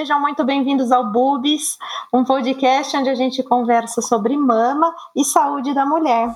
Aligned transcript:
Sejam 0.00 0.18
muito 0.18 0.42
bem-vindos 0.44 0.90
ao 0.90 1.12
Bubis, 1.12 1.76
um 2.10 2.24
podcast 2.24 2.96
onde 2.96 3.10
a 3.10 3.14
gente 3.14 3.42
conversa 3.42 4.00
sobre 4.00 4.34
mama 4.34 4.96
e 5.14 5.22
saúde 5.22 5.74
da 5.74 5.84
mulher. 5.84 6.34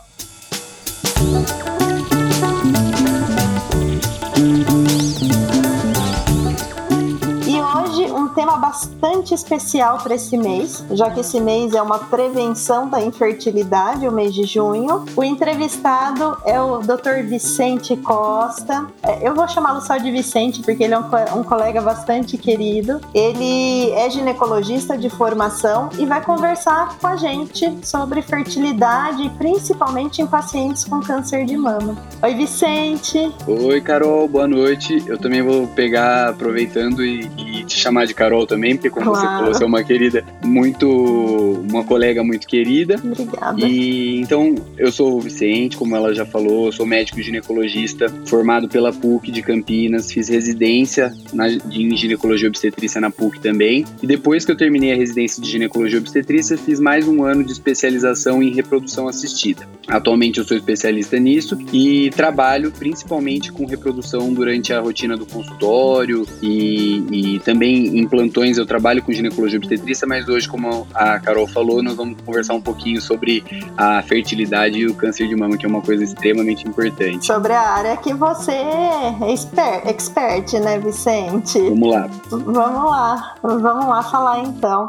Tema 8.54 8.58
bastante 8.58 9.34
especial 9.34 9.98
para 9.98 10.14
esse 10.14 10.36
mês, 10.36 10.84
já 10.92 11.10
que 11.10 11.20
esse 11.20 11.40
mês 11.40 11.74
é 11.74 11.82
uma 11.82 11.98
prevenção 11.98 12.88
da 12.88 13.00
infertilidade, 13.02 14.06
o 14.06 14.12
mês 14.12 14.34
de 14.34 14.44
junho. 14.44 15.04
O 15.16 15.24
entrevistado 15.24 16.36
é 16.44 16.60
o 16.60 16.78
Dr. 16.78 17.26
Vicente 17.26 17.96
Costa. 17.96 18.86
É, 19.02 19.26
eu 19.26 19.34
vou 19.34 19.46
chamá-lo 19.48 19.80
só 19.80 19.96
de 19.96 20.10
Vicente, 20.10 20.62
porque 20.62 20.84
ele 20.84 20.94
é 20.94 20.98
um, 20.98 21.42
colega 21.42 21.80
bastante 21.80 22.38
querido. 22.38 23.00
Ele 23.12 23.90
é 23.92 24.08
ginecologista 24.08 24.96
de 24.96 25.10
formação 25.10 25.88
e 25.98 26.06
vai 26.06 26.22
conversar 26.22 26.96
com 26.98 27.06
a 27.06 27.16
gente 27.16 27.78
sobre 27.82 28.22
fertilidade, 28.22 29.30
principalmente 29.38 30.22
em 30.22 30.26
pacientes 30.26 30.84
com 30.84 31.00
câncer 31.00 31.44
de 31.44 31.56
mama. 31.56 31.96
Oi, 32.22 32.34
Vicente. 32.34 33.32
Oi, 33.46 33.80
Carol, 33.80 34.28
boa 34.28 34.46
noite. 34.46 35.02
Eu 35.06 35.18
também 35.18 35.42
vou 35.42 35.66
pegar, 35.68 36.30
aproveitando, 36.30 37.04
e, 37.04 37.30
e 37.36 37.64
te 37.64 37.78
chamar 37.78 38.06
de 38.06 38.14
Carol 38.14 38.43
também, 38.46 38.76
porque 38.76 38.90
como 38.90 39.06
claro. 39.06 39.20
você 39.20 39.26
falou, 39.26 39.54
você 39.54 39.64
é 39.64 39.66
uma 39.66 39.84
querida 39.84 40.24
muito. 40.44 40.88
uma 41.70 41.84
colega 41.84 42.22
muito 42.22 42.46
querida. 42.46 42.96
Obrigada. 43.02 43.66
E 43.66 44.20
então, 44.20 44.54
eu 44.78 44.90
sou 44.90 45.16
o 45.16 45.20
Vicente, 45.20 45.76
como 45.76 45.94
ela 45.96 46.14
já 46.14 46.24
falou, 46.24 46.66
eu 46.66 46.72
sou 46.72 46.86
médico 46.86 47.20
ginecologista, 47.20 48.08
formado 48.26 48.68
pela 48.68 48.92
PUC 48.92 49.30
de 49.30 49.42
Campinas, 49.42 50.10
fiz 50.10 50.28
residência 50.28 51.12
na, 51.32 51.48
em 51.48 51.96
ginecologia 51.96 52.48
obstetrícia 52.48 53.00
na 53.00 53.10
PUC 53.10 53.40
também. 53.40 53.84
E 54.02 54.06
depois 54.06 54.44
que 54.44 54.52
eu 54.52 54.56
terminei 54.56 54.92
a 54.92 54.96
residência 54.96 55.42
de 55.42 55.50
ginecologia 55.50 55.98
obstetrícia, 55.98 56.56
fiz 56.56 56.80
mais 56.80 57.06
um 57.06 57.22
ano 57.22 57.44
de 57.44 57.52
especialização 57.52 58.42
em 58.42 58.52
reprodução 58.52 59.08
assistida. 59.08 59.68
Atualmente 59.86 60.38
eu 60.38 60.44
sou 60.44 60.56
especialista 60.56 61.18
nisso 61.18 61.58
e 61.72 62.10
trabalho 62.10 62.72
principalmente 62.72 63.52
com 63.52 63.64
reprodução 63.66 64.32
durante 64.32 64.72
a 64.72 64.80
rotina 64.80 65.16
do 65.16 65.26
consultório 65.26 66.26
e, 66.42 67.02
e 67.10 67.38
também 67.40 67.98
em 67.98 68.06
plantões 68.34 68.58
eu 68.58 68.66
trabalho 68.66 69.00
com 69.02 69.12
ginecologia 69.12 69.58
obstetrícia, 69.58 70.06
mas 70.08 70.28
hoje, 70.28 70.48
como 70.48 70.86
a 70.92 71.20
Carol 71.20 71.46
falou, 71.46 71.82
nós 71.82 71.94
vamos 71.94 72.20
conversar 72.20 72.54
um 72.54 72.60
pouquinho 72.60 73.00
sobre 73.00 73.44
a 73.76 74.02
fertilidade 74.02 74.78
e 74.78 74.86
o 74.86 74.94
câncer 74.94 75.28
de 75.28 75.36
mama, 75.36 75.56
que 75.56 75.64
é 75.64 75.68
uma 75.68 75.80
coisa 75.80 76.02
extremamente 76.02 76.66
importante. 76.66 77.24
Sobre 77.24 77.52
a 77.52 77.60
área 77.60 77.96
que 77.96 78.12
você 78.12 78.50
é 78.50 79.32
expert, 79.32 79.86
expert 79.86 80.52
né, 80.54 80.78
Vicente? 80.80 81.58
Vamos 81.60 81.90
lá. 81.90 82.10
Vamos 82.28 82.90
lá, 82.90 83.34
vamos 83.42 83.86
lá 83.86 84.02
falar 84.02 84.40
então. 84.40 84.88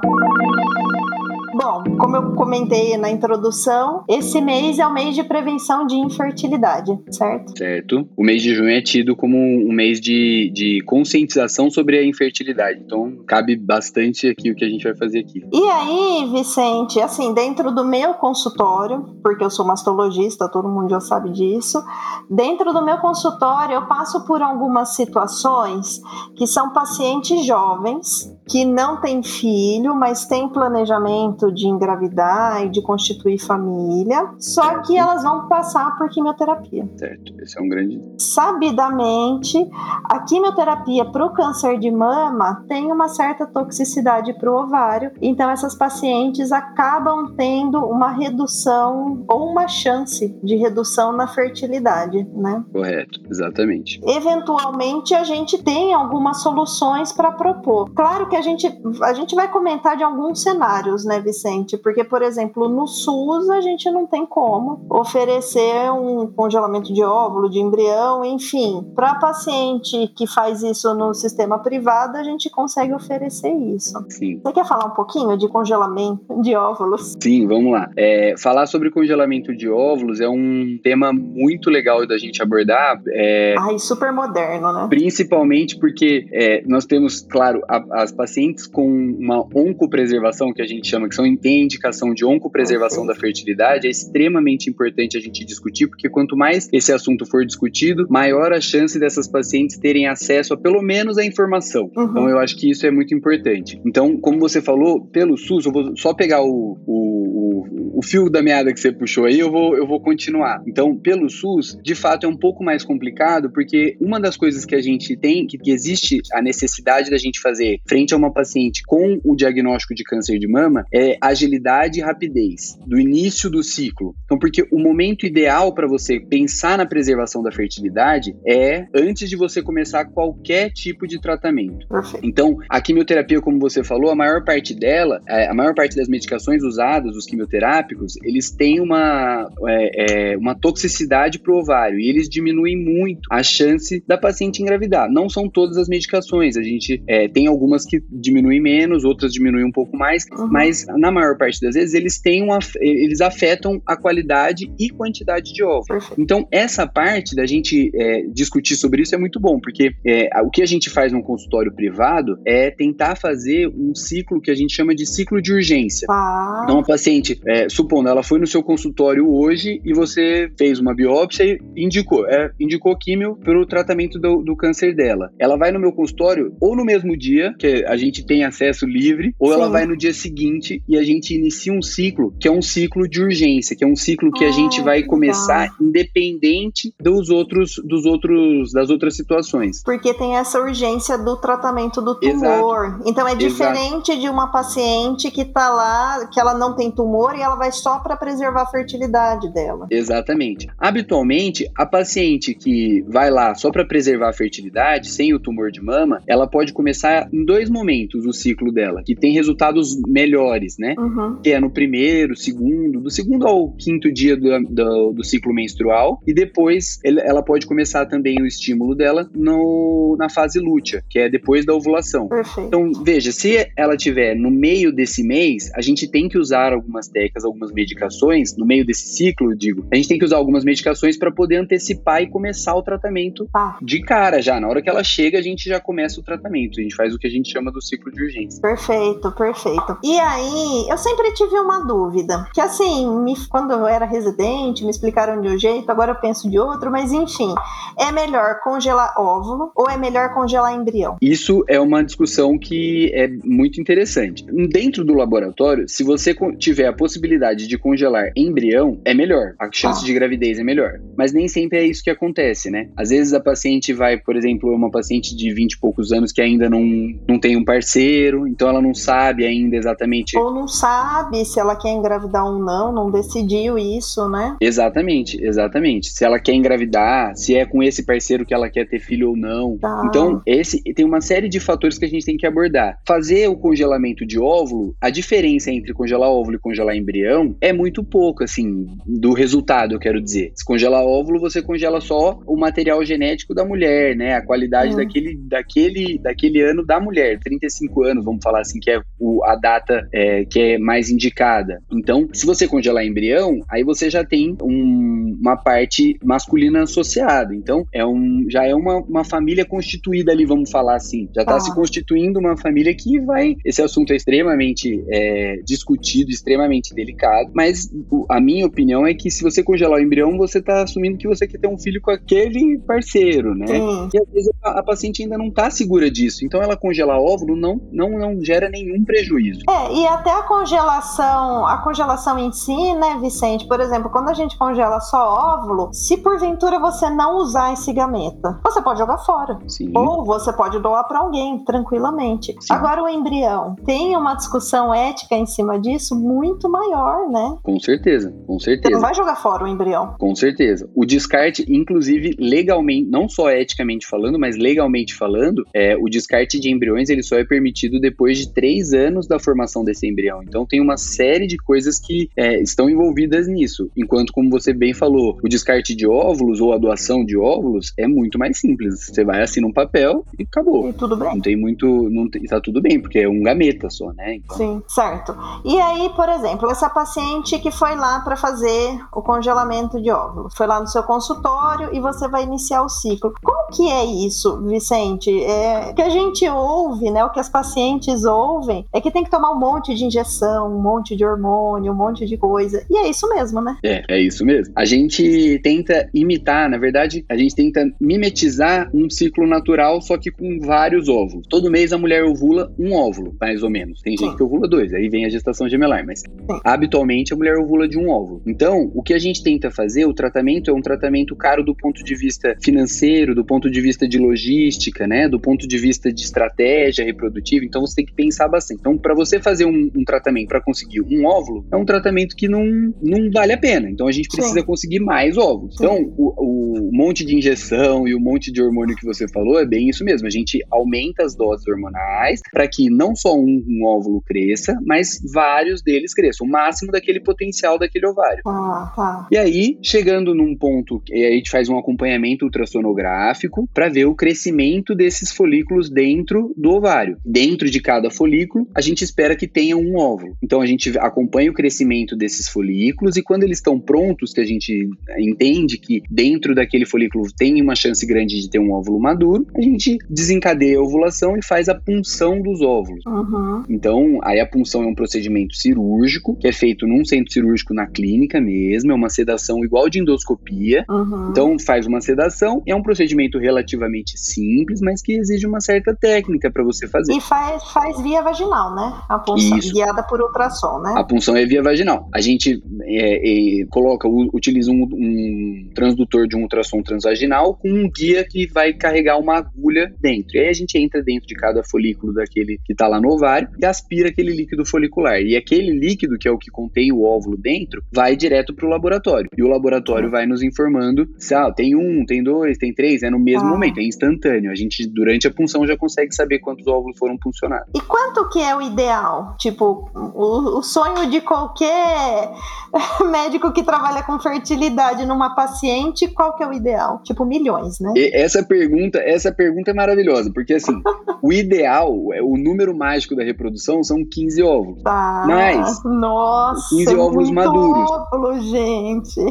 Bom, 1.58 1.84
como 1.98 2.17
eu 2.17 2.34
comentei 2.34 2.98
na 2.98 3.09
introdução, 3.09 4.03
esse 4.09 4.42
mês 4.42 4.78
é 4.78 4.86
o 4.86 4.94
mês 4.94 5.16
de 5.16 5.23
prevenção 5.23 5.88
de 5.88 5.95
infertilidade, 5.95 6.92
certo? 7.09 7.58
Certo. 7.58 8.06
O 8.17 8.25
mês 8.25 8.42
de 8.42 8.53
junho 8.53 8.72
é 8.72 8.81
tido 8.81 9.16
como 9.16 9.38
um 9.38 9.72
mês 9.72 10.02
de, 10.02 10.52
de 10.53 10.83
conscientização 10.86 11.72
sobre 11.72 11.98
a 11.98 12.06
infertilidade. 12.06 12.81
Então, 12.86 13.23
cabe 13.26 13.56
bastante 13.56 14.28
aqui 14.28 14.52
o 14.52 14.56
que 14.56 14.66
a 14.66 14.67
gente 14.67 14.83
vai 14.83 14.98
fazer 14.98 15.20
aqui. 15.20 15.45
E 15.50 15.64
aí, 15.70 16.30
Vicente, 16.30 17.00
assim, 17.00 17.33
dentro 17.33 17.73
do 17.73 17.86
meu 17.86 18.16
consultório, 18.16 19.06
porque 19.23 19.42
eu 19.42 19.50
sou 19.50 19.66
mastologista, 19.66 20.50
todo 20.50 20.67
mundo 20.67 20.89
já 20.89 21.00
sabe 21.00 21.31
disso, 21.31 21.81
dentro 22.30 22.73
do 22.73 22.83
meu 22.83 22.98
consultório 22.98 23.76
eu 23.76 23.88
passo 23.88 24.26
por 24.26 24.42
algumas 24.42 24.94
situações 24.94 26.02
que 26.36 26.45
são 26.45 26.73
pacientes 26.73 27.45
jovens 27.45 28.30
que 28.50 28.66
não 28.66 29.00
têm 29.00 29.23
filho, 29.23 29.95
mas 29.95 30.26
têm 30.26 30.50
planejamento 30.50 31.44
de 31.51 31.67
engravidar 31.67 32.63
e 32.63 32.69
de 32.69 32.81
constituir 32.81 33.39
família, 33.39 34.29
só 34.38 34.81
que 34.81 34.97
elas 34.97 35.23
vão 35.23 35.47
passar 35.47 35.97
por 35.97 36.09
quimioterapia. 36.09 36.87
Certo, 36.95 37.33
esse 37.42 37.58
é 37.58 37.61
um 37.61 37.67
grande. 37.67 38.02
Sabidamente, 38.20 39.58
a 40.03 40.20
quimioterapia 40.20 41.05
para 41.05 41.25
o 41.25 41.33
câncer 41.33 41.80
de 41.80 41.89
mama 41.89 42.64
tem 42.67 42.92
uma 42.92 43.08
certa 43.08 43.47
toxicidade 43.47 44.33
para 44.33 44.52
o 44.52 44.64
ovário, 44.64 45.11
então 45.21 45.49
essas 45.49 45.75
pacientes 45.75 46.52
acabam 46.52 47.33
tendo 47.36 47.80
uma 47.80 48.11
redução 48.11 49.25
ou 49.27 49.49
uma 49.49 49.67
chance 49.67 50.37
de 50.43 50.55
redução 50.55 51.11
na 51.11 51.27
fertilidade, 51.27 52.23
né? 52.33 52.64
Correto, 52.71 53.21
exatamente. 53.30 53.99
Eventualmente 54.03 55.15
a 55.15 55.23
gente 55.23 55.61
tem 55.64 55.93
algumas 55.93 56.41
soluções 56.41 57.11
para 57.11 57.31
propor. 57.31 57.89
Claro 57.93 58.30
que 58.30 58.36
que 58.36 58.37
a 58.37 58.41
gente, 58.41 58.81
a 59.02 59.14
gente 59.14 59.36
vai 59.36 59.49
comentar 59.49 59.95
de 59.95 60.03
alguns 60.03 60.41
cenários, 60.41 61.05
né, 61.05 61.20
Vicente? 61.21 61.34
Porque, 61.77 62.03
por 62.03 62.21
exemplo, 62.21 62.69
no 62.69 62.87
SUS 62.87 63.49
a 63.49 63.61
gente 63.61 63.89
não 63.89 64.05
tem 64.05 64.25
como 64.25 64.85
oferecer 64.89 65.91
um 65.91 66.27
congelamento 66.27 66.93
de 66.93 67.03
óvulo, 67.03 67.49
de 67.49 67.59
embrião, 67.59 68.23
enfim. 68.23 68.85
Para 68.95 69.15
paciente 69.15 70.07
que 70.15 70.27
faz 70.27 70.63
isso 70.63 70.93
no 70.93 71.13
sistema 71.13 71.59
privado, 71.59 72.17
a 72.17 72.23
gente 72.23 72.49
consegue 72.49 72.93
oferecer 72.93 73.53
isso. 73.53 73.93
Sim. 74.09 74.39
Você 74.43 74.53
quer 74.53 74.65
falar 74.65 74.85
um 74.85 74.91
pouquinho 74.91 75.37
de 75.37 75.47
congelamento 75.47 76.41
de 76.41 76.55
óvulos? 76.55 77.15
Sim, 77.21 77.47
vamos 77.47 77.71
lá. 77.71 77.89
É, 77.95 78.35
falar 78.37 78.65
sobre 78.65 78.89
congelamento 78.91 79.55
de 79.55 79.69
óvulos 79.69 80.19
é 80.19 80.29
um 80.29 80.79
tema 80.83 81.11
muito 81.13 81.69
legal 81.69 82.05
da 82.07 82.17
gente 82.17 82.41
abordar. 82.41 83.02
É, 83.09 83.55
Ai, 83.57 83.79
super 83.79 84.11
moderno, 84.11 84.71
né? 84.73 84.87
Principalmente 84.89 85.77
porque 85.79 86.27
é, 86.31 86.63
nós 86.65 86.85
temos, 86.85 87.21
claro, 87.21 87.61
a, 87.67 88.03
as 88.03 88.11
pacientes 88.11 88.67
com 88.67 88.85
uma 88.85 89.39
oncopreservação, 89.53 90.53
que 90.53 90.61
a 90.61 90.67
gente 90.67 90.87
chama, 90.87 91.07
que 91.07 91.15
são 91.15 91.24
tem 91.33 91.63
indicação 91.63 92.13
de 92.13 92.25
oncopreservação 92.25 93.05
da 93.05 93.15
fertilidade, 93.15 93.87
é 93.87 93.89
extremamente 93.89 94.69
importante 94.69 95.17
a 95.17 95.21
gente 95.21 95.45
discutir, 95.45 95.87
porque 95.87 96.09
quanto 96.09 96.36
mais 96.36 96.67
esse 96.73 96.91
assunto 96.91 97.25
for 97.25 97.45
discutido, 97.45 98.05
maior 98.09 98.52
a 98.52 98.59
chance 98.59 98.99
dessas 98.99 99.30
pacientes 99.30 99.77
terem 99.77 100.08
acesso 100.08 100.53
a 100.53 100.58
pelo 100.58 100.81
menos 100.81 101.17
a 101.17 101.25
informação. 101.25 101.89
Uhum. 101.95 102.03
Então 102.03 102.30
eu 102.30 102.37
acho 102.37 102.58
que 102.58 102.69
isso 102.69 102.85
é 102.85 102.91
muito 102.91 103.15
importante. 103.15 103.80
Então, 103.85 104.17
como 104.17 104.39
você 104.39 104.61
falou, 104.61 105.05
pelo 105.05 105.37
SUS, 105.37 105.65
eu 105.65 105.71
vou 105.71 105.95
só 105.95 106.14
pegar 106.14 106.41
o, 106.41 106.77
o, 106.85 107.65
o, 107.65 107.99
o 107.99 108.03
fio 108.03 108.30
da 108.30 108.41
meada 108.41 108.73
que 108.73 108.80
você 108.80 108.91
puxou 108.91 109.25
aí, 109.25 109.39
eu 109.39 109.49
vou, 109.49 109.77
eu 109.77 109.87
vou 109.87 110.02
continuar. 110.02 110.61
Então, 110.67 110.97
pelo 110.97 111.30
SUS, 111.30 111.77
de 111.81 111.95
fato 111.95 112.25
é 112.25 112.30
um 112.30 112.37
pouco 112.37 112.64
mais 112.64 112.83
complicado, 112.83 113.52
porque 113.52 113.95
uma 114.02 114.19
das 114.19 114.35
coisas 114.35 114.65
que 114.65 114.75
a 114.75 114.81
gente 114.81 115.15
tem, 115.15 115.47
que, 115.47 115.58
que 115.58 115.71
existe 115.71 116.19
a 116.33 116.41
necessidade 116.41 117.09
da 117.09 117.17
gente 117.17 117.39
fazer 117.39 117.80
frente 117.87 118.14
a 118.14 118.17
uma 118.17 118.33
paciente 118.33 118.83
com 118.85 119.19
o 119.23 119.35
diagnóstico 119.35 119.93
de 119.93 120.03
câncer 120.03 120.39
de 120.39 120.47
mama 120.47 120.85
é 120.91 121.14
agilidade 121.21 121.99
e 121.99 122.03
rapidez 122.03 122.77
do 122.86 122.99
início 122.99 123.49
do 123.49 123.64
ciclo. 123.64 124.15
Então, 124.26 124.37
porque 124.37 124.67
o 124.71 124.80
momento 124.80 125.26
ideal 125.26 125.73
para 125.73 125.87
você 125.87 126.20
pensar 126.20 126.77
na 126.77 126.86
preservação 126.86 127.42
da 127.42 127.52
fertilidade 127.52 128.36
é 128.45 128.86
antes 128.94 129.30
de 129.30 129.36
você 129.36 129.62
começar 129.62 130.06
qualquer 130.06 130.71
tipo 130.71 131.07
de 131.07 131.19
tratamento. 131.19 131.86
Então, 132.24 132.57
a 132.69 132.81
quimioterapia, 132.81 133.42
como 133.42 133.59
você 133.59 133.83
falou, 133.83 134.12
a 134.12 134.15
maior 134.15 134.44
parte 134.44 134.74
dela, 134.74 135.21
é, 135.27 135.48
a 135.48 135.53
maior 135.53 135.74
parte 135.74 135.95
das 135.95 136.07
medicações 136.07 136.63
usadas, 136.63 137.15
os 137.15 137.25
quimioterápicos, 137.25 138.13
eles 138.24 138.51
têm 138.51 138.80
uma, 138.80 139.50
é, 139.68 140.31
é, 140.33 140.38
uma 140.38 140.56
toxicidade 140.56 141.39
para 141.39 141.53
o 141.53 141.57
ovário 141.57 142.00
e 142.00 142.07
eles 142.07 142.30
diminuem 142.30 142.75
muito 142.75 143.21
a 143.31 143.44
chance 143.44 144.03
da 144.07 144.18
paciente 144.18 144.62
engravidar. 144.62 145.09
Não 145.09 145.30
são 145.30 145.50
todas 145.50 145.77
as 145.77 145.88
medicações, 145.88 146.57
a 146.57 146.63
gente 146.63 147.03
é, 147.07 147.27
tem 147.27 147.47
algumas 147.47 147.86
que 147.86 148.01
diminuem 148.12 148.62
menos, 148.62 149.03
outras 149.03 149.31
diminuem 149.31 149.65
um 149.65 149.71
pouco 149.71 149.95
mais, 149.97 150.25
uhum. 150.31 150.47
mas 150.47 150.86
na 151.06 151.12
maior 151.12 151.38
parte 151.38 151.62
das 151.62 151.75
vezes 151.75 151.94
eles 151.94 152.19
têm 152.19 152.42
uma, 152.42 152.57
eles 152.80 153.21
afetam 153.21 153.80
a 153.86 153.95
qualidade 153.95 154.71
e 154.80 154.89
quantidade 154.89 155.54
de 155.54 155.63
ovo. 155.63 155.86
Então 156.18 156.48
essa 156.51 156.88
parte 156.88 157.36
da 157.36 157.45
gente 157.45 157.92
é, 157.94 158.24
discutir 158.33 158.75
sobre 158.75 159.04
isso 159.04 159.13
é 159.13 159.18
muito 159.18 159.39
bom, 159.39 159.60
porque 159.60 159.94
é, 160.04 160.30
o 160.42 160.50
que 160.50 160.63
a 160.63 160.65
gente 160.65 160.89
faz 160.89 161.13
num 161.13 161.21
consultório 161.21 161.71
privado 161.71 162.39
é 162.44 162.71
tentar 162.71 163.15
fazer 163.15 163.68
um 163.68 163.94
ciclo 163.94 164.42
que 164.42 164.50
a 164.50 164.56
gente 164.56 164.74
chama 164.74 164.95
de 164.95 165.06
ciclo 165.06 165.39
de 165.39 165.53
urgência. 165.53 166.07
Ah. 166.09 166.62
Então 166.63 166.79
a 166.79 166.83
paciente, 166.83 167.39
é, 167.47 167.69
supondo 167.69 168.09
ela 168.09 168.24
foi 168.24 168.39
no 168.39 168.47
seu 168.47 168.63
consultório 168.63 169.29
hoje 169.29 169.79
e 169.85 169.94
você 169.94 170.50
fez 170.57 170.79
uma 170.79 170.95
biópsia 170.95 171.44
e 171.44 171.59
indicou, 171.77 172.27
é, 172.27 172.51
indicou 172.59 172.97
químio 172.97 173.35
para 173.35 173.59
o 173.59 173.65
tratamento 173.65 174.18
do, 174.18 174.41
do 174.41 174.56
câncer 174.56 174.95
dela. 174.95 175.29
Ela 175.38 175.56
vai 175.56 175.71
no 175.71 175.79
meu 175.79 175.91
consultório 175.91 176.56
ou 176.59 176.75
no 176.75 176.83
mesmo 176.83 177.15
dia, 177.15 177.53
que 177.59 177.85
a 177.85 177.95
gente 177.95 178.25
tem 178.25 178.44
acesso 178.44 178.88
livre, 178.88 179.35
ou 179.38 179.50
Sim. 179.50 179.53
ela 179.53 179.69
vai 179.69 179.85
no 179.85 179.95
dia 179.95 180.13
seguinte 180.13 180.81
e 180.87 180.97
a 180.97 181.03
gente 181.03 181.33
inicia 181.33 181.73
um 181.73 181.81
ciclo 181.81 182.33
que 182.39 182.47
é 182.47 182.51
um 182.51 182.61
ciclo 182.61 183.07
de 183.07 183.21
urgência, 183.21 183.75
que 183.75 183.83
é 183.83 183.87
um 183.87 183.95
ciclo 183.95 184.31
que 184.31 184.45
a 184.45 184.51
gente 184.51 184.81
vai 184.81 185.03
começar 185.03 185.69
tá. 185.69 185.75
independente 185.81 186.93
dos 186.99 187.29
outros, 187.29 187.81
dos 187.83 188.05
outros, 188.05 188.71
das 188.71 188.89
outras 188.89 189.15
situações. 189.15 189.81
Porque 189.83 190.13
tem 190.13 190.35
essa 190.35 190.59
urgência 190.59 191.17
do 191.17 191.37
tratamento 191.37 192.01
do 192.01 192.15
tumor. 192.19 192.85
Exato. 192.85 193.03
Então 193.05 193.27
é 193.27 193.35
diferente 193.35 194.11
Exato. 194.11 194.21
de 194.21 194.29
uma 194.29 194.51
paciente 194.51 195.31
que 195.31 195.41
está 195.41 195.69
lá, 195.69 196.27
que 196.27 196.39
ela 196.39 196.53
não 196.53 196.75
tem 196.75 196.91
tumor 196.91 197.35
e 197.35 197.41
ela 197.41 197.55
vai 197.55 197.71
só 197.71 197.99
para 197.99 198.15
preservar 198.15 198.63
a 198.63 198.67
fertilidade 198.67 199.51
dela. 199.53 199.88
Exatamente. 199.89 200.67
Habitualmente, 200.77 201.69
a 201.75 201.85
paciente 201.85 202.53
que 202.53 203.03
vai 203.07 203.29
lá 203.29 203.55
só 203.55 203.71
para 203.71 203.85
preservar 203.85 204.29
a 204.29 204.33
fertilidade, 204.33 205.09
sem 205.09 205.33
o 205.33 205.39
tumor 205.39 205.71
de 205.71 205.81
mama, 205.81 206.21
ela 206.27 206.47
pode 206.47 206.73
começar 206.73 207.27
em 207.31 207.45
dois 207.45 207.69
momentos 207.69 208.25
o 208.25 208.33
ciclo 208.33 208.71
dela, 208.71 209.01
que 209.03 209.15
tem 209.15 209.31
resultados 209.31 209.99
melhores, 210.07 210.75
né? 210.80 210.95
Uhum. 210.98 211.38
Que 211.42 211.51
é 211.51 211.60
no 211.60 211.69
primeiro, 211.69 212.36
segundo, 212.36 213.00
do 213.01 213.10
segundo 213.10 213.48
ao 213.48 213.72
quinto 213.72 214.12
dia 214.12 214.36
do, 214.36 214.60
do, 214.63 215.13
do 215.13 215.24
ciclo 215.24 215.54
menstrual, 215.54 216.22
e 216.25 216.33
depois 216.33 217.00
ela 217.04 217.44
pode 217.44 217.66
começar 217.66 218.06
também 218.06 218.42
o 218.42 218.45
estímulo 218.45 218.95
dela 218.95 219.30
no, 219.33 220.16
na 220.18 220.30
fase 220.30 220.60
lútea, 220.60 221.04
que 221.10 221.19
é 221.19 221.30
depois 221.30 221.66
da 221.66 221.74
ovulação. 221.74 222.27
Perfeito. 222.27 222.68
Então, 222.68 222.92
veja, 223.04 223.31
se 223.31 223.68
ela 223.77 223.98
tiver 223.98 224.36
no 224.36 224.51
meio 224.51 224.92
desse 224.92 225.24
mês, 225.24 225.72
a 225.75 225.81
gente 225.81 226.07
tem 226.07 226.27
que 226.27 226.38
usar 226.38 226.74
algumas 226.74 227.07
técnicas, 227.07 227.45
algumas 227.45 227.72
medicações, 227.72 228.56
no 228.57 228.66
meio 228.66 228.86
desse 228.86 229.07
ciclo, 229.10 229.56
digo, 229.56 229.86
a 229.92 229.95
gente 229.95 230.07
tem 230.07 230.19
que 230.19 230.25
usar 230.25 230.38
algumas 230.38 230.63
medicações 230.63 231.18
para 231.18 231.31
poder 231.31 231.57
antecipar 231.57 232.22
e 232.22 232.30
começar 232.30 232.75
o 232.75 232.83
tratamento 232.83 233.48
ah. 233.54 233.77
de 233.81 234.01
cara 234.01 234.42
já. 234.42 234.60
Na 234.60 234.68
hora 234.68 234.81
que 234.81 234.89
ela 234.89 235.04
chega, 235.04 235.39
a 235.39 235.42
gente 235.42 235.68
já 235.69 235.80
começa 235.80 236.19
o 236.19 236.24
tratamento. 236.24 236.80
A 236.80 236.83
gente 236.83 236.95
faz 236.95 237.13
o 237.13 237.19
que 237.19 237.27
a 237.27 237.30
gente 237.30 237.51
chama 237.51 237.72
do 237.72 237.81
ciclo 237.81 238.12
de 238.12 238.24
urgência. 238.24 238.62
Perfeito, 238.62 239.31
perfeito. 239.31 239.98
E 240.04 240.19
aí, 240.19 240.64
eu 240.89 240.97
sempre 240.97 241.33
tive 241.33 241.59
uma 241.59 241.85
dúvida, 241.85 242.47
que 242.53 242.62
assim, 242.62 243.09
me, 243.23 243.33
quando 243.50 243.71
eu 243.71 243.88
era 243.88 244.06
residente, 244.06 244.83
me 244.83 244.89
explicaram 244.89 245.41
de 245.41 245.47
um 245.50 245.57
jeito, 245.57 245.89
agora 245.89 246.12
eu 246.12 246.15
penso 246.15 246.50
de 246.50 246.59
outro, 246.59 246.91
mas 246.91 247.12
enfim, 247.12 247.53
é 247.97 248.12
melhor 248.12 248.59
congelar 248.62 249.13
óvulo 249.17 249.71
ou 249.75 249.89
é 249.89 249.97
melhor 249.97 250.33
congelar 250.33 250.73
embrião? 250.73 251.17
Isso 251.21 251.63
é 251.67 251.79
uma 251.79 252.03
discussão 252.03 252.57
que 252.57 253.12
é 253.13 253.27
muito 253.44 253.79
interessante. 253.79 254.45
Dentro 254.69 255.03
do 255.03 255.13
laboratório, 255.13 255.88
se 255.88 256.03
você 256.03 256.35
tiver 256.57 256.88
a 256.88 256.94
possibilidade 256.94 257.67
de 257.67 257.77
congelar 257.77 258.31
embrião, 258.35 259.00
é 259.06 259.13
melhor. 259.13 259.56
A 259.59 259.69
chance 259.71 260.03
ah. 260.03 260.06
de 260.06 260.13
gravidez 260.13 260.59
é 260.59 260.63
melhor. 260.63 261.00
Mas 261.17 261.33
nem 261.33 261.47
sempre 261.47 261.79
é 261.79 261.85
isso 261.85 262.03
que 262.03 262.09
acontece, 262.09 262.69
né? 262.69 262.89
Às 262.97 263.09
vezes 263.09 263.33
a 263.33 263.39
paciente 263.39 263.94
vai, 263.94 264.17
por 264.17 264.35
exemplo, 264.35 264.73
uma 264.73 264.91
paciente 264.91 265.35
de 265.35 265.53
20 265.53 265.73
e 265.73 265.79
poucos 265.79 266.12
anos 266.12 266.31
que 266.31 266.41
ainda 266.41 266.69
não, 266.69 266.83
não 267.27 267.39
tem 267.39 267.57
um 267.57 267.63
parceiro, 267.63 268.47
então 268.47 268.69
ela 268.69 268.81
não 268.81 268.94
sabe 268.94 269.45
ainda 269.45 269.75
exatamente. 269.75 270.38
Ou 270.38 270.53
não 270.55 270.69
sabe 270.69 271.43
se 271.43 271.59
ela 271.59 271.75
quer 271.75 271.89
engravidar 271.89 272.45
ou 272.45 272.57
não, 272.57 272.91
não 272.93 273.11
decidiu 273.11 273.77
isso, 273.77 274.29
né? 274.29 274.55
Exatamente, 274.61 275.37
exatamente. 275.43 276.09
Se 276.09 276.23
ela 276.23 276.39
quer 276.39 276.53
engravidar, 276.53 277.35
se 277.35 277.55
é 277.55 277.65
com 277.65 277.83
esse 277.83 278.05
parceiro 278.05 278.45
que 278.45 278.53
ela 278.53 278.69
quer 278.69 278.87
ter 278.87 278.99
filho 278.99 279.31
ou 279.31 279.37
não. 279.37 279.77
Tá. 279.77 280.03
Então, 280.05 280.41
esse 280.45 280.81
tem 280.93 281.05
uma 281.05 281.19
série 281.19 281.49
de 281.49 281.59
fatores 281.59 281.97
que 281.97 282.05
a 282.05 282.07
gente 282.07 282.25
tem 282.25 282.37
que 282.37 282.47
abordar. 282.47 282.97
Fazer 283.05 283.49
o 283.49 283.57
congelamento 283.57 284.25
de 284.25 284.39
óvulo, 284.39 284.95
a 285.01 285.09
diferença 285.09 285.69
entre 285.69 285.93
congelar 285.93 286.29
óvulo 286.29 286.55
e 286.55 286.59
congelar 286.59 286.95
embrião 286.95 287.55
é 287.59 287.73
muito 287.73 288.01
pouco, 288.01 288.43
assim, 288.43 288.85
do 289.05 289.33
resultado, 289.33 289.93
eu 289.93 289.99
quero 289.99 290.21
dizer. 290.21 290.53
Se 290.55 290.63
congelar 290.63 291.03
óvulo, 291.03 291.39
você 291.39 291.61
congela 291.61 291.99
só 291.99 292.39
o 292.47 292.55
material 292.55 293.03
genético 293.03 293.53
da 293.53 293.65
mulher, 293.65 294.15
né? 294.15 294.35
A 294.35 294.45
qualidade 294.45 294.93
hum. 294.93 294.97
daquele, 294.97 295.35
daquele, 295.35 296.17
daquele 296.17 296.61
ano 296.61 296.85
da 296.85 296.97
mulher, 296.97 297.39
35 297.39 298.03
anos, 298.03 298.23
vamos 298.23 298.39
falar 298.41 298.61
assim, 298.61 298.79
que 298.79 298.89
é 298.89 299.01
o, 299.19 299.43
a 299.43 299.55
data 299.55 300.07
é, 300.13 300.44
que 300.45 300.59
é 300.59 300.77
mais 300.77 301.09
indicada. 301.09 301.81
Então, 301.92 302.27
se 302.33 302.45
você 302.45 302.68
congelar 302.68 303.06
embrião, 303.06 303.59
aí 303.69 303.83
você 303.83 304.09
já 304.09 304.24
tem 304.24 304.56
um, 304.62 305.38
uma 305.39 305.57
parte 305.57 306.18
masculina 306.24 306.83
associada. 306.83 307.53
Então, 307.53 307.86
é 307.94 308.06
um, 308.06 308.45
já 308.50 308.65
é 308.65 308.74
uma, 308.74 308.97
uma 308.97 309.24
família 309.24 309.65
constituída 309.65 310.31
ali, 310.31 310.45
vamos 310.45 310.69
falar 310.69 310.95
assim. 310.95 311.30
Já 311.36 311.42
está 311.42 311.56
ah. 311.56 311.59
se 311.59 311.74
constituindo 311.74 312.39
uma 312.39 312.57
família 312.57 312.94
que 312.95 313.19
vai. 313.19 313.56
Esse 313.65 313.81
assunto 313.81 314.12
é 314.13 314.15
extremamente 314.15 315.03
é, 315.09 315.57
discutido, 315.65 316.30
extremamente 316.30 316.94
delicado, 316.94 317.51
mas 317.53 317.89
a 318.30 318.39
minha 318.39 318.65
opinião 318.65 319.06
é 319.06 319.13
que 319.13 319.30
se 319.30 319.44
você 319.44 319.63
congelar 319.63 320.00
o 320.00 320.03
embrião, 320.03 320.38
você 320.38 320.59
está 320.59 320.83
assumindo 320.83 321.18
que 321.18 321.27
você 321.27 321.48
quer 321.48 321.59
ter 321.59 321.68
um 321.68 321.77
filho 321.77 322.01
com 322.01 322.12
aquele 322.12 322.80
parceiro, 322.80 323.56
né? 323.56 323.68
Sim. 323.68 324.09
E 324.13 324.19
às 324.19 324.30
vezes 324.30 324.51
a, 324.63 324.80
a 324.80 324.83
paciente 324.83 325.24
ainda 325.24 325.38
não 325.38 325.48
está 325.48 325.69
segura 325.69 326.09
disso. 326.09 326.45
Então, 326.45 326.62
ela 326.62 326.77
congelar 326.77 327.19
óvulo 327.19 327.56
não, 327.56 327.81
não, 327.91 328.18
não 328.18 328.44
gera 328.44 328.69
nenhum 328.69 329.03
prejuízo. 329.03 329.62
É, 329.69 329.94
e 329.94 330.07
até 330.07 330.31
a 330.39 330.43
congelação, 330.43 331.65
a 331.65 331.77
congelação 331.77 332.37
em 332.37 332.51
si, 332.51 332.93
né, 332.93 333.17
Vicente? 333.21 333.67
Por 333.67 333.79
exemplo, 333.79 334.09
quando 334.09 334.29
a 334.29 334.33
gente 334.33 334.57
congela 334.57 334.99
só 334.99 335.55
óvulo, 335.55 335.89
se 335.93 336.17
porventura 336.17 336.79
você 336.79 337.09
não 337.09 337.37
usar 337.37 337.71
esse 337.73 337.93
gameta, 337.93 338.59
você 338.63 338.81
pode 338.81 338.99
jogar 338.99 339.17
fora. 339.19 339.57
Sim. 339.67 339.91
Ou 339.95 340.25
você 340.25 340.51
pode 340.51 340.79
doar 340.79 341.07
para 341.07 341.19
alguém 341.19 341.63
tranquilamente. 341.63 342.53
Sim. 342.59 342.73
Agora 342.73 343.01
o 343.01 343.07
embrião 343.07 343.75
tem 343.85 344.15
uma 344.17 344.35
discussão 344.35 344.93
ética 344.93 345.35
em 345.35 345.45
cima 345.45 345.79
disso 345.79 346.15
muito 346.15 346.69
maior, 346.69 347.29
né? 347.29 347.57
Com 347.63 347.79
certeza, 347.79 348.33
com 348.45 348.59
certeza. 348.59 348.89
Você 348.89 348.93
não 348.95 349.01
vai 349.01 349.13
jogar 349.13 349.35
fora 349.35 349.63
o 349.63 349.67
embrião. 349.67 350.15
Com 350.19 350.35
certeza. 350.35 350.89
O 350.93 351.05
descarte, 351.05 351.65
inclusive, 351.69 352.35
legalmente, 352.38 353.09
não 353.09 353.29
só 353.29 353.49
eticamente 353.49 354.05
falando, 354.05 354.38
mas 354.38 354.57
legalmente 354.57 355.15
falando, 355.15 355.63
é, 355.73 355.95
o 355.95 356.09
descarte 356.09 356.59
de 356.59 356.69
embriões 356.69 357.09
ele 357.09 357.23
só 357.23 357.38
é 357.38 357.45
permitido 357.45 357.99
depois 357.99 358.38
de 358.38 358.53
três 358.53 358.93
anos 358.93 359.27
da 359.27 359.39
formação 359.39 359.83
desse 359.83 360.07
embrião. 360.07 360.25
Então 360.44 360.66
tem 360.66 360.81
uma 360.81 360.98
série 360.98 361.48
de 361.48 361.57
coisas 361.57 362.00
que 362.00 362.30
é, 362.36 362.62
estão 362.62 362.89
envolvidas 362.89 363.48
nisso. 363.48 363.89
Enquanto, 363.95 364.33
como 364.33 364.50
você 364.50 364.74
bem 364.74 364.94
falou, 364.94 365.38
o 365.44 365.50
descarte 365.50 365.95
de 365.95 366.07
óvulos 366.07 366.62
ou 366.62 366.74
a 366.74 366.77
doação 366.77 367.25
de 367.25 367.38
óvulos 367.38 367.94
é 367.98 368.07
muito 368.07 368.38
mais 368.38 368.60
simples. 368.60 369.07
Você 369.07 369.24
vai 369.24 369.42
assinar 369.42 369.69
um 369.69 369.74
papel 369.74 370.25
e 370.38 370.44
acabou. 370.44 370.89
E 370.89 370.94
tudo 370.94 371.16
bem. 371.16 371.30
Não 371.30 371.42
tem 371.42 371.56
muito. 371.56 371.86
Não 372.10 372.30
tem, 372.30 372.44
tá 372.44 372.60
tudo 372.60 372.81
bem, 372.81 373.00
porque 373.00 373.19
é 373.19 373.30
um 373.30 373.42
gameta 373.42 373.89
só, 373.89 374.12
né? 374.13 374.36
Então... 374.36 374.57
Sim, 374.57 374.83
certo. 374.88 375.36
E 375.63 375.80
aí, 375.80 376.10
por 376.16 376.30
exemplo, 376.30 376.69
essa 376.69 376.89
paciente 376.89 377.60
que 377.60 377.72
foi 377.72 377.95
lá 377.95 378.19
para 378.22 378.36
fazer 378.36 379.00
o 379.13 379.22
congelamento 379.22 380.01
de 380.01 380.10
óvulos, 380.10 380.54
foi 380.56 380.68
lá 380.68 380.80
no 380.80 380.88
seu 380.88 381.04
consultório 381.04 381.89
e 381.94 382.00
você 382.00 382.27
vai 382.27 382.44
iniciar 382.44 382.83
o 382.83 382.89
ciclo. 382.89 383.33
Como 383.44 383.68
que 383.72 383.89
é 383.89 384.06
isso, 384.06 384.62
Vicente? 384.62 385.31
É, 385.44 385.94
que 385.94 386.01
a 386.01 386.10
gente 386.10 386.48
ouve, 386.48 387.10
né? 387.12 387.24
O 387.24 387.30
que 387.30 387.39
as 387.39 387.50
pacientes 387.50 388.24
ouvem 388.24 388.86
é 388.94 389.01
que 389.01 389.12
tem 389.12 389.24
que 389.24 389.30
tomar 389.30 389.51
um 389.51 389.60
monte 389.60 389.94
de 389.94 390.06
injeção, 390.15 390.75
um 390.75 390.81
monte 390.81 391.15
de 391.15 391.25
hormônio, 391.25 391.91
um 391.91 391.95
monte 391.95 392.25
de 392.25 392.38
coisa. 392.38 392.85
E 392.89 392.97
é 392.97 393.09
isso 393.09 393.27
mesmo, 393.29 393.62
né? 393.62 393.77
É, 393.83 394.03
é 394.07 394.21
isso 394.21 394.45
mesmo. 394.45 394.73
A 394.75 394.85
gente 394.85 395.59
tenta 395.62 396.09
imitar, 396.13 396.69
na 396.69 396.77
verdade, 396.77 397.25
a 397.29 397.35
gente 397.35 397.56
tenta 397.56 397.91
mimetizar 398.00 398.89
um 398.94 399.09
ciclo 399.09 399.45
natural, 399.45 400.01
só 400.01 400.17
que 400.17 400.31
com 400.31 400.59
vários 400.59 401.09
óvulos. 401.09 401.47
Todo 401.47 401.69
mês 401.69 401.91
a 401.91 401.97
mulher 401.97 402.23
ovula 402.23 402.73
um 402.79 402.94
óvulo, 402.94 403.35
mais 403.39 403.62
ou 403.63 403.69
menos. 403.69 404.01
Tem 404.01 404.17
gente 404.17 404.31
Sim. 404.31 404.38
que 404.38 404.44
ovula 404.44 404.67
dois, 404.67 404.94
aí 404.94 405.09
vem 405.09 405.25
a 405.25 405.29
gestação 405.29 405.67
gemelar, 405.67 406.06
mas 406.06 406.21
Sim. 406.21 406.59
habitualmente 406.63 407.33
a 407.33 407.38
mulher 407.38 407.57
ovula 407.57 407.88
de 407.88 407.97
um 407.97 408.09
óvulo. 408.09 408.41
Então, 408.45 408.91
o 408.94 409.03
que 409.03 409.13
a 409.13 409.19
gente 409.19 409.44
tenta 409.44 409.69
fazer, 409.69 410.06
o 410.06 410.13
tratamento 410.13 410.71
é 410.71 410.73
um 410.73 410.81
tratamento 410.81 411.35
caro 411.35 411.63
do 411.63 411.75
ponto 411.75 412.03
de 412.03 412.15
vista 412.15 412.56
financeiro, 412.62 413.35
do 413.35 413.44
ponto 413.44 413.69
de 413.69 413.81
vista 413.81 414.07
de 414.07 414.17
logística, 414.17 415.07
né? 415.07 415.27
Do 415.27 415.39
ponto 415.39 415.67
de 415.67 415.77
vista 415.77 416.12
de 416.12 416.21
estratégia 416.21 417.03
reprodutiva. 417.03 417.65
Então, 417.65 417.81
você 417.81 417.95
tem 417.95 418.06
que 418.06 418.13
pensar 418.13 418.47
bastante. 418.47 418.79
Então, 418.79 418.97
para 418.97 419.13
você 419.13 419.39
fazer 419.39 419.65
um, 419.65 419.91
um 419.97 420.03
tratamento 420.03 420.47
para 420.47 420.62
conseguir 420.62 421.01
um 421.01 421.25
óvulo, 421.25 421.65
é 421.72 421.75
um 421.75 421.86
tratamento 421.86 422.36
que 422.36 422.48
não, 422.48 422.63
não 423.01 423.29
vale 423.31 423.53
a 423.53 423.58
pena. 423.58 423.89
Então, 423.89 424.08
a 424.08 424.12
gente 424.12 424.27
precisa 424.27 424.60
Sim. 424.60 424.65
conseguir 424.65 425.00
mais 425.00 425.38
óvulos. 425.38 425.75
Sim. 425.75 425.84
Então, 425.84 426.13
o, 426.17 426.88
o 426.88 426.91
monte 426.91 427.25
de 427.25 427.36
injeção 427.36 428.08
e 428.08 428.13
o 428.13 428.19
monte 428.19 428.51
de 428.51 428.62
hormônio 428.62 428.96
que 428.96 429.05
você 429.05 429.27
falou 429.27 429.60
é 429.60 429.65
bem 429.65 429.89
isso 429.89 430.03
mesmo. 430.03 430.27
A 430.27 430.31
gente 430.31 430.60
aumenta 430.72 431.24
as 431.24 431.36
doses 431.36 431.65
hormonais 431.67 432.41
para 432.51 432.67
que 432.67 432.89
não 432.89 433.15
só 433.15 433.36
um, 433.36 433.63
um, 433.67 433.86
óvulo 433.86 434.22
cresça, 434.22 434.77
mas 434.86 435.19
vários 435.34 435.81
deles 435.81 436.13
cresçam, 436.13 436.48
o 436.48 436.50
máximo 436.50 436.91
daquele 436.91 437.19
potencial 437.19 437.77
daquele 437.77 438.08
ovário. 438.08 438.41
Ah, 438.46 438.91
tá. 438.96 439.27
E 439.31 439.38
aí, 439.38 439.77
chegando 439.81 440.34
num 440.34 440.55
ponto, 440.55 441.01
aí 441.12 441.25
a 441.25 441.31
gente 441.31 441.50
faz 441.50 441.69
um 441.69 441.77
acompanhamento 441.77 442.46
ultrassonográfico 442.46 443.69
para 443.74 443.89
ver 443.89 444.05
o 444.05 444.15
crescimento 444.15 444.96
desses 444.96 445.31
folículos 445.31 445.89
dentro 445.89 446.53
do 446.58 446.72
ovário. 446.72 447.17
Dentro 447.25 447.69
de 447.69 447.81
cada 447.81 448.10
folículo, 448.10 448.67
a 448.75 448.81
gente 448.81 449.03
espera 449.03 449.36
que 449.36 449.48
tenha 449.48 449.77
um 449.77 449.85
óvulo. 449.94 450.36
Então 450.42 450.62
a 450.62 450.65
gente 450.65 450.98
acompanha 450.98 451.51
o 451.51 451.54
crescimento 451.54 452.15
desses 452.15 452.48
folículos 452.48 453.18
e 453.18 453.22
quando 453.22 453.44
eles 453.44 453.58
estão 453.58 453.80
prontos, 453.80 454.34
que 454.34 454.42
a 454.42 454.46
gente 454.46 454.89
entende 455.18 455.77
que 455.77 456.01
dentro 456.10 456.56
daquele 456.56 456.86
folículo 456.86 457.25
tem 457.36 457.62
uma 457.62 457.75
chance 457.75 458.06
grande 458.06 458.39
de 458.39 458.50
ter 458.50 458.60
um 458.60 458.72
óvulo 458.72 459.00
maduro, 459.00 459.46
a 459.56 459.62
gente 459.62 459.98
desencadeia 460.10 460.80
a 460.80 460.82
ovulação 460.82 461.38
e 461.38 461.44
faz 461.44 461.70
a 461.70 461.75
punção 461.75 462.42
dos 462.42 462.62
óvulos. 462.62 463.06
Uhum. 463.06 463.63
Então, 463.70 464.20
aí 464.24 464.39
a 464.39 464.46
punção 464.46 464.84
é 464.84 464.88
um 464.88 464.96
procedimento 464.96 465.56
cirúrgico, 465.56 466.36
que 466.36 466.48
é 466.48 466.51
feito 466.51 466.88
num 466.88 467.04
centro 467.04 467.32
cirúrgico 467.32 467.74
na 467.74 467.88
clínica 467.88 468.39
mesmo, 468.39 468.92
é 468.92 468.96
uma 468.96 469.10
sedação 469.10 469.63
igual 469.63 469.89
de 469.89 470.00
endoscopia. 470.00 470.86
Uhum. 470.89 471.30
Então, 471.30 471.56
faz 471.60 471.86
uma 471.86 472.01
sedação, 472.01 472.62
é 472.65 472.75
um 472.75 472.82
procedimento 472.82 473.38
relativamente 473.38 474.18
simples, 474.18 474.80
mas 474.82 475.01
que 475.01 475.13
exige 475.13 475.46
uma 475.46 475.60
certa 475.60 475.96
técnica 475.96 476.51
para 476.51 476.63
você 476.63 476.88
fazer. 476.88 477.13
E 477.13 477.22
faz, 477.22 477.63
faz 477.72 478.01
via 478.01 478.22
vaginal, 478.22 478.75
né? 478.75 479.01
A 479.10 479.20
punção, 479.20 479.58
Isso. 479.58 479.75
Guiada 479.75 480.03
por 480.03 480.22
ultrassom, 480.22 480.79
né? 480.79 480.94
A 480.96 481.03
punção 481.03 481.36
é 481.36 481.46
via 481.46 481.62
vaginal. 481.62 482.08
A 482.13 482.22
gente 482.22 482.63
é, 482.84 483.62
é, 483.62 483.65
coloca, 483.67 484.08
utiliza 484.08 484.72
um, 484.72 484.84
um 484.84 485.70
transdutor 485.75 486.27
de 486.27 486.38
um 486.38 486.44
ultrassom 486.44 486.82
transvaginal 486.82 487.55
com 487.55 487.70
um 487.70 487.89
guia 487.89 488.25
que 488.25 488.48
vai 488.48 488.74
carregar 488.74 489.17
uma 489.17 489.38
agulha 489.38 489.94
dentro. 490.00 490.38
E 490.38 490.39
aí 490.39 490.50
a 490.50 490.53
gente 490.53 490.77
entra 490.77 491.03
dentro 491.03 491.27
de 491.27 491.36
cada 491.36 491.63
folículo 491.63 492.13
daquele 492.13 492.60
que 492.63 492.74
está 492.74 492.88
lá 492.88 493.01
no 493.01 493.10
ovário 493.10 493.50
e 493.60 493.65
aspira 493.65 494.10
aquele 494.10 494.32
líquido 494.32 494.65
folicular. 494.65 495.20
E 495.20 495.36
aquele 495.36 495.72
líquido, 495.72 496.17
que 496.17 496.27
é 496.27 496.32
o 496.32 496.38
que 496.38 496.50
contém 496.50 496.91
o 496.91 497.03
óvulo 497.03 497.38
dentro, 497.38 497.84
vai 497.91 498.15
direto 498.15 498.53
para 498.53 498.65
o 498.65 498.70
laboratório. 498.70 499.29
E 499.38 499.44
o 499.44 499.48
laboratório 499.48 500.10
vai 500.10 500.25
nos 500.25 500.41
informando 500.41 501.08
se 501.17 501.34
ah, 501.34 501.51
tem 501.51 501.75
um, 501.75 502.05
tem 502.05 502.24
dois, 502.24 502.58
tem 502.58 502.74
três, 502.74 503.03
é 503.03 503.10
no 503.10 503.20
mesmo 503.20 503.48
ah. 503.48 503.51
momento, 503.51 503.79
é 503.79 503.84
instantâneo. 503.84 504.51
A 504.51 504.55
gente, 504.55 504.88
durante 504.88 505.27
a 505.27 505.32
punção, 505.32 505.67
já 505.67 505.75
consegue 505.75 506.13
saber 506.13 506.39
quantos 506.39 506.65
óvulos 506.67 506.98
foram 506.98 507.17
puncionados. 507.17 507.67
E 507.75 507.82
quanto 507.82 508.29
que 508.29 508.39
é 508.39 508.55
o 508.55 508.62
ideal? 508.62 509.36
Tipo, 509.39 509.64
o, 509.65 510.57
o 510.57 510.63
sonho 510.63 511.10
de 511.10 511.22
qualquer 511.22 512.31
médico 513.10 513.51
que 513.51 513.63
trabalha 513.63 514.03
com 514.03 514.19
fertilidade 514.19 515.05
numa 515.05 515.36
paciente, 515.36 516.07
qual 516.07 516.36
que 516.36 516.43
é 516.43 516.48
o 516.48 516.53
ideal? 516.53 517.01
Tipo, 517.03 517.25
milhões, 517.25 517.79
né? 517.79 517.93
E 517.95 518.12
essa 518.13 518.43
pergunta, 518.43 519.00
essa 519.00 519.31
pergunta 519.31 519.72
é 519.72 519.74
maravilhosa, 519.74 520.31
porque 520.34 520.55
assim, 520.55 520.81
o 521.22 521.31
ideal, 521.31 521.91
o 521.91 522.38
número 522.38 522.75
mágico 522.75 523.15
da 523.15 523.24
reprodução 523.24 523.84
são 523.84 523.98
15 524.05 524.43
óvulos. 524.43 524.84
Ah, 524.86 525.24
mas 525.27 525.84
nossa, 525.84 526.75
15 526.75 526.93
é 526.93 526.98
óvulos 526.98 527.31
maduros. 527.31 527.89
Óvulo, 527.91 528.39
gente. 528.41 529.22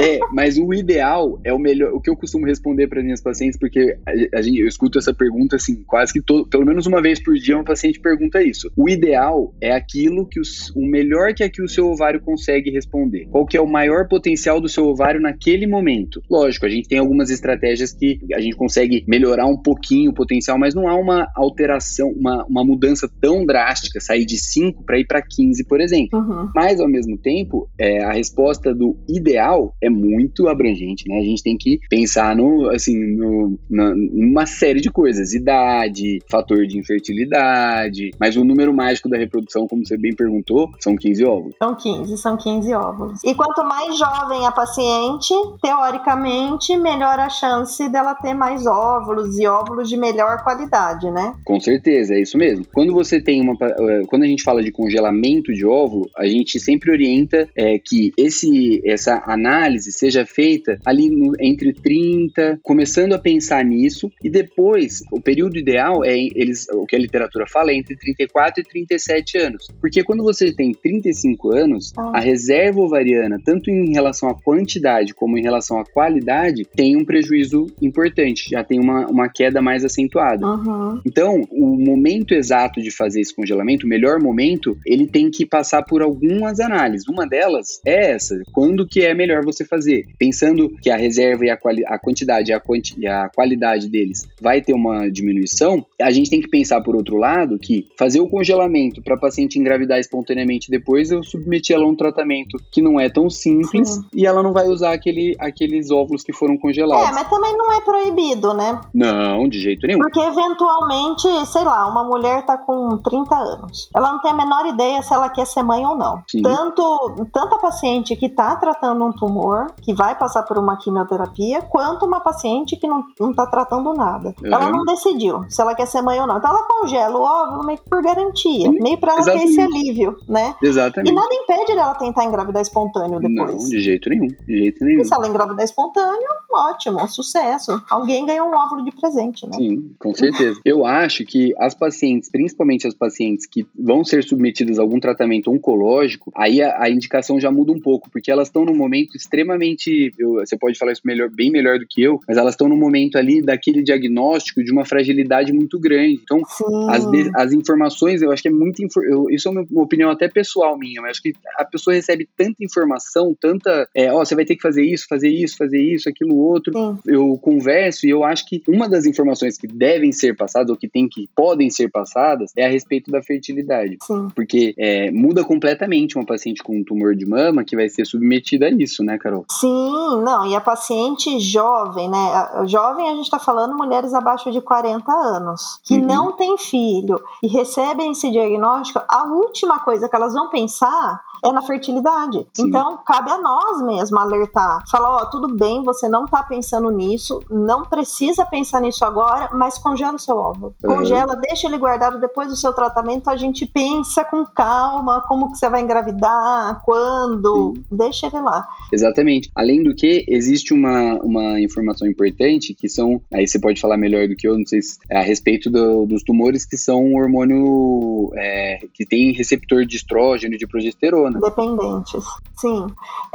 É, 0.00 0.18
mas 0.32 0.58
o 0.58 0.72
ideal 0.72 1.40
é 1.44 1.52
o 1.52 1.58
melhor. 1.58 1.92
O 1.92 2.00
que 2.00 2.08
eu 2.08 2.16
costumo 2.16 2.46
responder 2.46 2.88
para 2.88 3.02
minhas 3.02 3.20
pacientes, 3.20 3.58
porque 3.58 3.98
a, 4.06 4.38
a, 4.38 4.40
eu 4.40 4.66
escuto 4.66 4.98
essa 4.98 5.12
pergunta 5.12 5.56
assim, 5.56 5.82
quase 5.86 6.12
que 6.12 6.22
todo, 6.22 6.48
pelo 6.48 6.64
menos 6.64 6.86
uma 6.86 7.02
vez 7.02 7.22
por 7.22 7.34
dia, 7.34 7.56
uma 7.56 7.64
paciente 7.64 8.00
pergunta 8.00 8.42
isso. 8.42 8.70
O 8.76 8.88
ideal 8.88 9.54
é 9.60 9.72
aquilo 9.72 10.26
que 10.26 10.40
os, 10.40 10.70
o 10.74 10.86
melhor 10.86 11.34
que 11.34 11.44
aqui 11.44 11.62
o 11.62 11.68
seu 11.68 11.86
ovário 11.86 12.20
consegue 12.20 12.70
responder. 12.70 13.26
Qual 13.30 13.46
que 13.46 13.56
é 13.56 13.60
o 13.60 13.66
maior 13.66 14.08
potencial 14.08 14.60
do 14.60 14.68
seu 14.68 14.86
ovário 14.86 15.20
naquele 15.20 15.66
momento? 15.66 16.22
Lógico, 16.30 16.66
a 16.66 16.68
gente 16.68 16.88
tem 16.88 16.98
algumas 16.98 17.30
estratégias 17.30 17.92
que 17.92 18.20
a 18.32 18.40
gente 18.40 18.56
consegue 18.56 19.04
melhorar 19.06 19.46
um 19.46 19.56
pouquinho 19.56 20.10
o 20.10 20.14
potencial, 20.14 20.58
mas 20.58 20.74
não 20.74 20.88
há 20.88 20.94
uma 20.94 21.28
alteração, 21.34 22.08
uma, 22.10 22.44
uma 22.46 22.64
mudança 22.64 23.10
tão 23.20 23.44
drástica, 23.44 24.00
sair 24.00 24.24
de 24.24 24.38
5 24.38 24.84
para 24.84 24.98
ir 24.98 25.06
para 25.06 25.20
15, 25.22 25.64
por 25.64 25.80
exemplo. 25.80 26.18
Uhum. 26.18 26.48
Mas 26.54 26.80
ao 26.80 26.88
mesmo 26.88 27.18
tempo, 27.18 27.68
é, 27.78 28.02
a 28.02 28.12
resposta 28.12 28.74
do 28.74 28.96
ideal 29.08 29.74
é 29.80 29.89
muito 29.90 30.48
abrangente, 30.48 31.08
né? 31.08 31.18
A 31.18 31.24
gente 31.24 31.42
tem 31.42 31.56
que 31.56 31.78
pensar 31.88 32.34
no, 32.36 32.68
assim, 32.70 32.96
no, 33.16 33.58
na, 33.68 33.94
numa 33.94 34.46
série 34.46 34.80
de 34.80 34.90
coisas, 34.90 35.32
idade, 35.32 36.18
fator 36.30 36.66
de 36.66 36.78
infertilidade, 36.78 38.10
mas 38.18 38.36
o 38.36 38.44
número 38.44 38.72
mágico 38.72 39.08
da 39.08 39.16
reprodução, 39.16 39.66
como 39.66 39.84
você 39.84 39.96
bem 39.96 40.14
perguntou, 40.14 40.70
são 40.80 40.96
15 40.96 41.24
óvulos. 41.24 41.54
São 41.58 41.74
15, 41.74 42.18
são 42.18 42.36
15 42.36 42.74
óvulos. 42.74 43.24
E 43.24 43.34
quanto 43.34 43.62
mais 43.64 43.98
jovem 43.98 44.46
a 44.46 44.52
paciente, 44.52 45.34
teoricamente, 45.62 46.76
melhor 46.76 47.18
a 47.18 47.28
chance 47.28 47.88
dela 47.88 48.14
ter 48.14 48.34
mais 48.34 48.66
óvulos 48.66 49.38
e 49.38 49.46
óvulos 49.46 49.88
de 49.88 49.96
melhor 49.96 50.42
qualidade, 50.42 51.10
né? 51.10 51.34
Com 51.44 51.60
certeza, 51.60 52.14
é 52.14 52.20
isso 52.20 52.36
mesmo. 52.36 52.64
Quando 52.72 52.92
você 52.92 53.20
tem 53.20 53.40
uma, 53.40 53.54
eh, 53.60 54.02
quando 54.08 54.22
a 54.22 54.26
gente 54.26 54.42
fala 54.42 54.62
de 54.62 54.70
congelamento 54.70 55.52
de 55.52 55.66
óvulo, 55.66 56.08
a 56.16 56.26
gente 56.26 56.58
sempre 56.58 56.90
orienta 56.90 57.48
é, 57.56 57.78
que 57.78 58.12
esse, 58.16 58.80
essa 58.84 59.22
análise 59.26 59.69
análise 59.70 59.92
seja 59.92 60.26
feita 60.26 60.78
ali 60.84 61.08
no, 61.08 61.32
entre 61.40 61.72
30, 61.72 62.58
começando 62.62 63.12
a 63.12 63.18
pensar 63.18 63.64
nisso, 63.64 64.10
e 64.22 64.28
depois, 64.28 65.02
o 65.12 65.20
período 65.20 65.56
ideal 65.56 66.04
é 66.04 66.16
eles, 66.16 66.66
o 66.72 66.84
que 66.84 66.96
a 66.96 66.98
literatura 66.98 67.46
fala 67.46 67.70
é 67.70 67.74
entre 67.74 67.96
34 67.96 68.60
e 68.60 68.64
37 68.64 69.38
anos. 69.38 69.68
Porque 69.80 70.02
quando 70.02 70.22
você 70.22 70.52
tem 70.52 70.72
35 70.72 71.54
anos, 71.54 71.92
ah. 71.96 72.12
a 72.14 72.20
reserva 72.20 72.80
ovariana, 72.80 73.38
tanto 73.44 73.70
em 73.70 73.92
relação 73.92 74.28
à 74.28 74.34
quantidade 74.34 75.14
como 75.14 75.38
em 75.38 75.42
relação 75.42 75.78
à 75.78 75.84
qualidade, 75.84 76.64
tem 76.64 76.96
um 76.96 77.04
prejuízo 77.04 77.66
importante, 77.80 78.50
já 78.50 78.64
tem 78.64 78.80
uma, 78.80 79.06
uma 79.06 79.28
queda 79.28 79.62
mais 79.62 79.84
acentuada. 79.84 80.44
Uhum. 80.46 81.00
Então, 81.06 81.42
o 81.50 81.76
momento 81.76 82.34
exato 82.34 82.80
de 82.80 82.90
fazer 82.90 83.20
esse 83.20 83.34
congelamento, 83.34 83.86
o 83.86 83.88
melhor 83.88 84.20
momento, 84.20 84.76
ele 84.84 85.06
tem 85.06 85.30
que 85.30 85.46
passar 85.46 85.82
por 85.82 86.02
algumas 86.02 86.60
análises. 86.60 87.06
Uma 87.08 87.26
delas 87.26 87.80
é 87.86 88.12
essa, 88.12 88.40
quando 88.52 88.86
que 88.86 89.02
é 89.02 89.14
melhor 89.14 89.44
você 89.44 89.59
fazer, 89.64 90.06
pensando 90.18 90.70
que 90.82 90.90
a 90.90 90.96
reserva 90.96 91.44
e 91.44 91.50
a, 91.50 91.56
quali 91.56 91.84
a 91.86 91.98
quantidade 91.98 92.50
e 92.50 92.54
a, 92.54 92.60
quanti 92.60 92.94
e 92.98 93.06
a 93.06 93.28
qualidade 93.28 93.88
deles 93.88 94.28
vai 94.40 94.60
ter 94.60 94.72
uma 94.72 95.10
diminuição, 95.10 95.84
a 96.00 96.10
gente 96.10 96.30
tem 96.30 96.40
que 96.40 96.48
pensar, 96.48 96.80
por 96.80 96.96
outro 96.96 97.16
lado, 97.16 97.58
que 97.58 97.88
fazer 97.98 98.20
o 98.20 98.28
congelamento 98.28 99.02
para 99.02 99.14
a 99.14 99.18
paciente 99.18 99.58
engravidar 99.58 99.98
espontaneamente 99.98 100.70
depois, 100.70 101.10
eu 101.10 101.22
submeti 101.22 101.72
ela 101.72 101.84
a 101.84 101.88
um 101.88 101.94
tratamento 101.94 102.58
que 102.70 102.82
não 102.82 102.98
é 102.98 103.08
tão 103.08 103.28
simples 103.28 103.90
Sim. 103.90 104.04
e 104.14 104.26
ela 104.26 104.42
não 104.42 104.52
vai 104.52 104.68
usar 104.68 104.92
aquele, 104.92 105.36
aqueles 105.38 105.90
óvulos 105.90 106.22
que 106.22 106.32
foram 106.32 106.56
congelados. 106.56 107.08
É, 107.08 107.12
mas 107.12 107.28
também 107.28 107.56
não 107.56 107.72
é 107.72 107.80
proibido, 107.80 108.54
né? 108.54 108.80
Não, 108.94 109.48
de 109.48 109.60
jeito 109.60 109.86
nenhum. 109.86 110.00
Porque 110.00 110.20
eventualmente, 110.20 111.28
sei 111.46 111.64
lá, 111.64 111.86
uma 111.86 112.04
mulher 112.04 112.44
tá 112.44 112.56
com 112.56 112.98
30 112.98 113.34
anos. 113.34 113.90
Ela 113.94 114.12
não 114.12 114.20
tem 114.20 114.30
a 114.30 114.34
menor 114.34 114.66
ideia 114.66 115.02
se 115.02 115.12
ela 115.12 115.28
quer 115.28 115.46
ser 115.46 115.62
mãe 115.62 115.84
ou 115.84 115.96
não. 115.96 116.22
Tanto, 116.42 117.26
tanto 117.32 117.54
a 117.54 117.58
paciente 117.58 118.16
que 118.16 118.28
tá 118.28 118.56
tratando 118.56 119.04
um 119.04 119.12
tumor 119.12 119.49
que 119.82 119.94
vai 119.94 120.16
passar 120.16 120.42
por 120.42 120.58
uma 120.58 120.76
quimioterapia, 120.76 121.62
quanto 121.62 122.06
uma 122.06 122.20
paciente 122.20 122.76
que 122.76 122.86
não, 122.86 123.04
não 123.18 123.32
tá 123.32 123.46
tratando 123.46 123.92
nada. 123.94 124.34
Uhum. 124.42 124.52
Ela 124.52 124.70
não 124.70 124.84
decidiu 124.84 125.44
se 125.48 125.60
ela 125.60 125.74
quer 125.74 125.86
ser 125.86 126.02
mãe 126.02 126.20
ou 126.20 126.26
não. 126.26 126.38
Então 126.38 126.50
ela 126.50 126.66
congela 126.66 127.18
o 127.18 127.22
óvulo 127.22 127.64
meio 127.64 127.78
que 127.78 127.88
por 127.88 128.02
garantia, 128.02 128.70
Sim, 128.70 128.78
meio 128.80 128.98
pra 128.98 129.14
ela 129.14 129.24
ter 129.24 129.44
esse 129.44 129.60
alívio, 129.60 130.16
né? 130.28 130.54
Exatamente. 130.62 131.10
E 131.10 131.14
nada 131.14 131.34
impede 131.34 131.74
dela 131.74 131.94
tentar 131.94 132.24
engravidar 132.24 132.62
espontâneo 132.62 133.20
depois. 133.20 133.62
Não, 133.62 133.68
de 133.68 133.80
jeito 133.80 134.08
nenhum. 134.08 134.28
De 134.28 134.58
jeito 134.58 134.84
nenhum. 134.84 135.02
E 135.02 135.04
se 135.04 135.14
ela 135.14 135.28
engravidar 135.28 135.64
espontâneo, 135.64 136.28
ótimo, 136.52 137.06
sucesso. 137.08 137.82
Alguém 137.90 138.26
ganhou 138.26 138.48
um 138.48 138.54
óvulo 138.54 138.84
de 138.84 138.92
presente, 138.92 139.46
né? 139.46 139.52
Sim, 139.52 139.94
com 139.98 140.14
certeza. 140.14 140.60
Eu 140.64 140.86
acho 140.86 141.24
que 141.24 141.54
as 141.58 141.74
pacientes, 141.74 142.30
principalmente 142.30 142.86
as 142.86 142.94
pacientes 142.94 143.46
que 143.46 143.66
vão 143.78 144.04
ser 144.04 144.22
submetidas 144.24 144.78
a 144.78 144.82
algum 144.82 145.00
tratamento 145.00 145.50
oncológico, 145.50 146.32
aí 146.36 146.62
a, 146.62 146.82
a 146.82 146.90
indicação 146.90 147.40
já 147.40 147.50
muda 147.50 147.72
um 147.72 147.80
pouco, 147.80 148.10
porque 148.10 148.30
elas 148.30 148.48
estão 148.48 148.64
num 148.64 148.76
momento 148.76 149.16
extremamente 149.16 149.39
extremamente, 149.40 150.12
eu, 150.18 150.34
você 150.34 150.56
pode 150.56 150.78
falar 150.78 150.92
isso 150.92 151.02
melhor, 151.04 151.30
bem 151.30 151.50
melhor 151.50 151.78
do 151.78 151.86
que 151.88 152.02
eu, 152.02 152.20
mas 152.28 152.36
elas 152.36 152.54
estão 152.54 152.68
no 152.68 152.76
momento 152.76 153.16
ali 153.16 153.42
daquele 153.42 153.82
diagnóstico 153.82 154.62
de 154.62 154.70
uma 154.70 154.84
fragilidade 154.84 155.52
muito 155.52 155.78
grande. 155.78 156.20
Então, 156.22 156.42
as, 156.88 157.04
as 157.34 157.52
informações, 157.52 158.22
eu 158.22 158.30
acho 158.30 158.42
que 158.42 158.48
é 158.48 158.52
muito, 158.52 158.82
eu, 159.02 159.30
isso 159.30 159.48
é 159.48 159.50
uma, 159.50 159.66
opinião 159.82 160.10
até 160.10 160.28
pessoal 160.28 160.78
minha, 160.78 161.00
mas 161.00 161.12
acho 161.12 161.22
que 161.22 161.32
a 161.56 161.64
pessoa 161.64 161.94
recebe 161.94 162.28
tanta 162.36 162.62
informação, 162.62 163.34
tanta, 163.38 163.88
é, 163.94 164.12
ó, 164.12 164.24
você 164.24 164.34
vai 164.34 164.44
ter 164.44 164.56
que 164.56 164.62
fazer 164.62 164.84
isso, 164.84 165.06
fazer 165.08 165.28
isso, 165.28 165.56
fazer 165.56 165.80
isso, 165.80 166.08
aquilo 166.08 166.36
outro. 166.36 166.72
Sim. 166.72 166.98
Eu 167.06 167.38
converso 167.38 168.06
e 168.06 168.10
eu 168.10 168.24
acho 168.24 168.46
que 168.46 168.62
uma 168.68 168.88
das 168.88 169.06
informações 169.06 169.56
que 169.56 169.66
devem 169.66 170.12
ser 170.12 170.36
passadas 170.36 170.70
ou 170.70 170.76
que 170.76 170.88
tem 170.88 171.08
que 171.08 171.28
podem 171.34 171.70
ser 171.70 171.88
passadas 171.88 172.52
é 172.56 172.66
a 172.66 172.68
respeito 172.68 173.10
da 173.10 173.22
fertilidade, 173.22 173.96
Sim. 174.02 174.28
porque 174.34 174.74
é, 174.78 175.10
muda 175.10 175.44
completamente 175.44 176.16
uma 176.16 176.26
paciente 176.26 176.62
com 176.62 176.76
um 176.76 176.84
tumor 176.84 177.14
de 177.14 177.26
mama 177.26 177.64
que 177.64 177.76
vai 177.76 177.88
ser 177.88 178.04
submetida 178.04 178.66
a 178.66 178.70
isso, 178.70 179.02
né, 179.02 179.18
Carol? 179.30 179.44
Sim, 179.48 180.22
não, 180.22 180.44
e 180.46 180.56
a 180.56 180.60
paciente 180.60 181.38
jovem, 181.38 182.08
né? 182.08 182.66
Jovem 182.66 183.08
a 183.08 183.14
gente 183.14 183.24
está 183.24 183.38
falando 183.38 183.76
mulheres 183.76 184.12
abaixo 184.12 184.50
de 184.50 184.60
40 184.60 185.12
anos, 185.12 185.80
que 185.84 185.98
uhum. 185.98 186.06
não 186.06 186.32
têm 186.32 186.58
filho 186.58 187.20
e 187.42 187.46
recebem 187.46 188.10
esse 188.10 188.30
diagnóstico, 188.30 189.00
a 189.08 189.24
última 189.24 189.78
coisa 189.80 190.08
que 190.08 190.16
elas 190.16 190.34
vão 190.34 190.48
pensar 190.50 191.20
é 191.42 191.50
na 191.52 191.62
fertilidade. 191.62 192.46
Sim. 192.52 192.68
Então, 192.68 192.98
cabe 193.04 193.30
a 193.30 193.38
nós 193.38 193.80
mesmo 193.82 194.18
alertar. 194.18 194.82
Falar, 194.90 195.10
ó, 195.10 195.22
oh, 195.22 195.26
tudo 195.30 195.54
bem, 195.54 195.82
você 195.82 196.08
não 196.08 196.26
tá 196.26 196.42
pensando 196.42 196.90
nisso, 196.90 197.40
não 197.50 197.82
precisa 197.82 198.44
pensar 198.44 198.80
nisso 198.80 199.04
agora, 199.04 199.48
mas 199.52 199.78
congela 199.78 200.16
o 200.16 200.18
seu 200.18 200.36
óvulo. 200.36 200.74
Uhum. 200.84 200.96
Congela, 200.96 201.36
deixa 201.36 201.66
ele 201.66 201.78
guardado 201.78 202.20
depois 202.20 202.48
do 202.48 202.56
seu 202.56 202.72
tratamento, 202.72 203.30
a 203.30 203.36
gente 203.36 203.66
pensa 203.66 204.24
com 204.24 204.44
calma 204.44 205.22
como 205.22 205.50
que 205.50 205.58
você 205.58 205.68
vai 205.68 205.80
engravidar, 205.80 206.82
quando, 206.84 207.74
Sim. 207.74 207.84
deixa 207.90 208.26
ele 208.26 208.40
lá. 208.40 208.68
Exatamente. 208.92 209.19
Além 209.54 209.82
do 209.82 209.94
que, 209.94 210.24
existe 210.28 210.72
uma, 210.72 211.14
uma 211.22 211.60
informação 211.60 212.08
importante 212.08 212.74
que 212.74 212.88
são, 212.88 213.20
aí 213.32 213.46
você 213.46 213.58
pode 213.58 213.80
falar 213.80 213.96
melhor 213.96 214.28
do 214.28 214.36
que 214.36 214.46
eu, 214.46 214.58
não 214.58 214.66
sei 214.66 214.82
se 214.82 214.98
é 215.10 215.18
a 215.18 215.22
respeito 215.22 215.70
do, 215.70 216.06
dos 216.06 216.22
tumores 216.22 216.64
que 216.64 216.76
são 216.76 217.04
um 217.04 217.16
hormônio 217.16 218.30
é, 218.34 218.78
que 218.92 219.04
tem 219.04 219.32
receptor 219.32 219.84
de 219.84 219.96
estrógeno 219.96 220.54
e 220.54 220.58
de 220.58 220.66
progesterona. 220.66 221.40
Dependentes, 221.40 222.24
sim. 222.56 222.86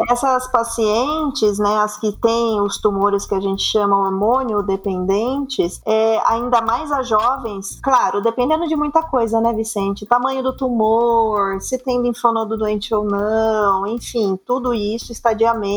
Essas 0.09 0.51
pacientes, 0.51 1.59
né, 1.59 1.77
as 1.77 1.97
que 1.99 2.11
têm 2.13 2.61
os 2.61 2.79
tumores 2.79 3.25
que 3.25 3.35
a 3.35 3.39
gente 3.39 3.63
chama 3.63 3.97
hormônio 3.97 4.61
dependentes, 4.63 5.81
é, 5.85 6.19
ainda 6.25 6.61
mais 6.61 6.91
as 6.91 7.07
jovens, 7.07 7.79
claro, 7.81 8.21
dependendo 8.21 8.67
de 8.67 8.75
muita 8.75 9.01
coisa, 9.03 9.39
né, 9.41 9.53
Vicente? 9.53 10.05
Tamanho 10.05 10.43
do 10.43 10.55
tumor, 10.55 11.61
se 11.61 11.77
tem 11.77 12.01
linfonodo 12.01 12.57
doente 12.57 12.93
ou 12.93 13.03
não, 13.03 13.87
enfim, 13.87 14.37
tudo 14.45 14.73
isso, 14.73 15.11
estadiamento. 15.11 15.74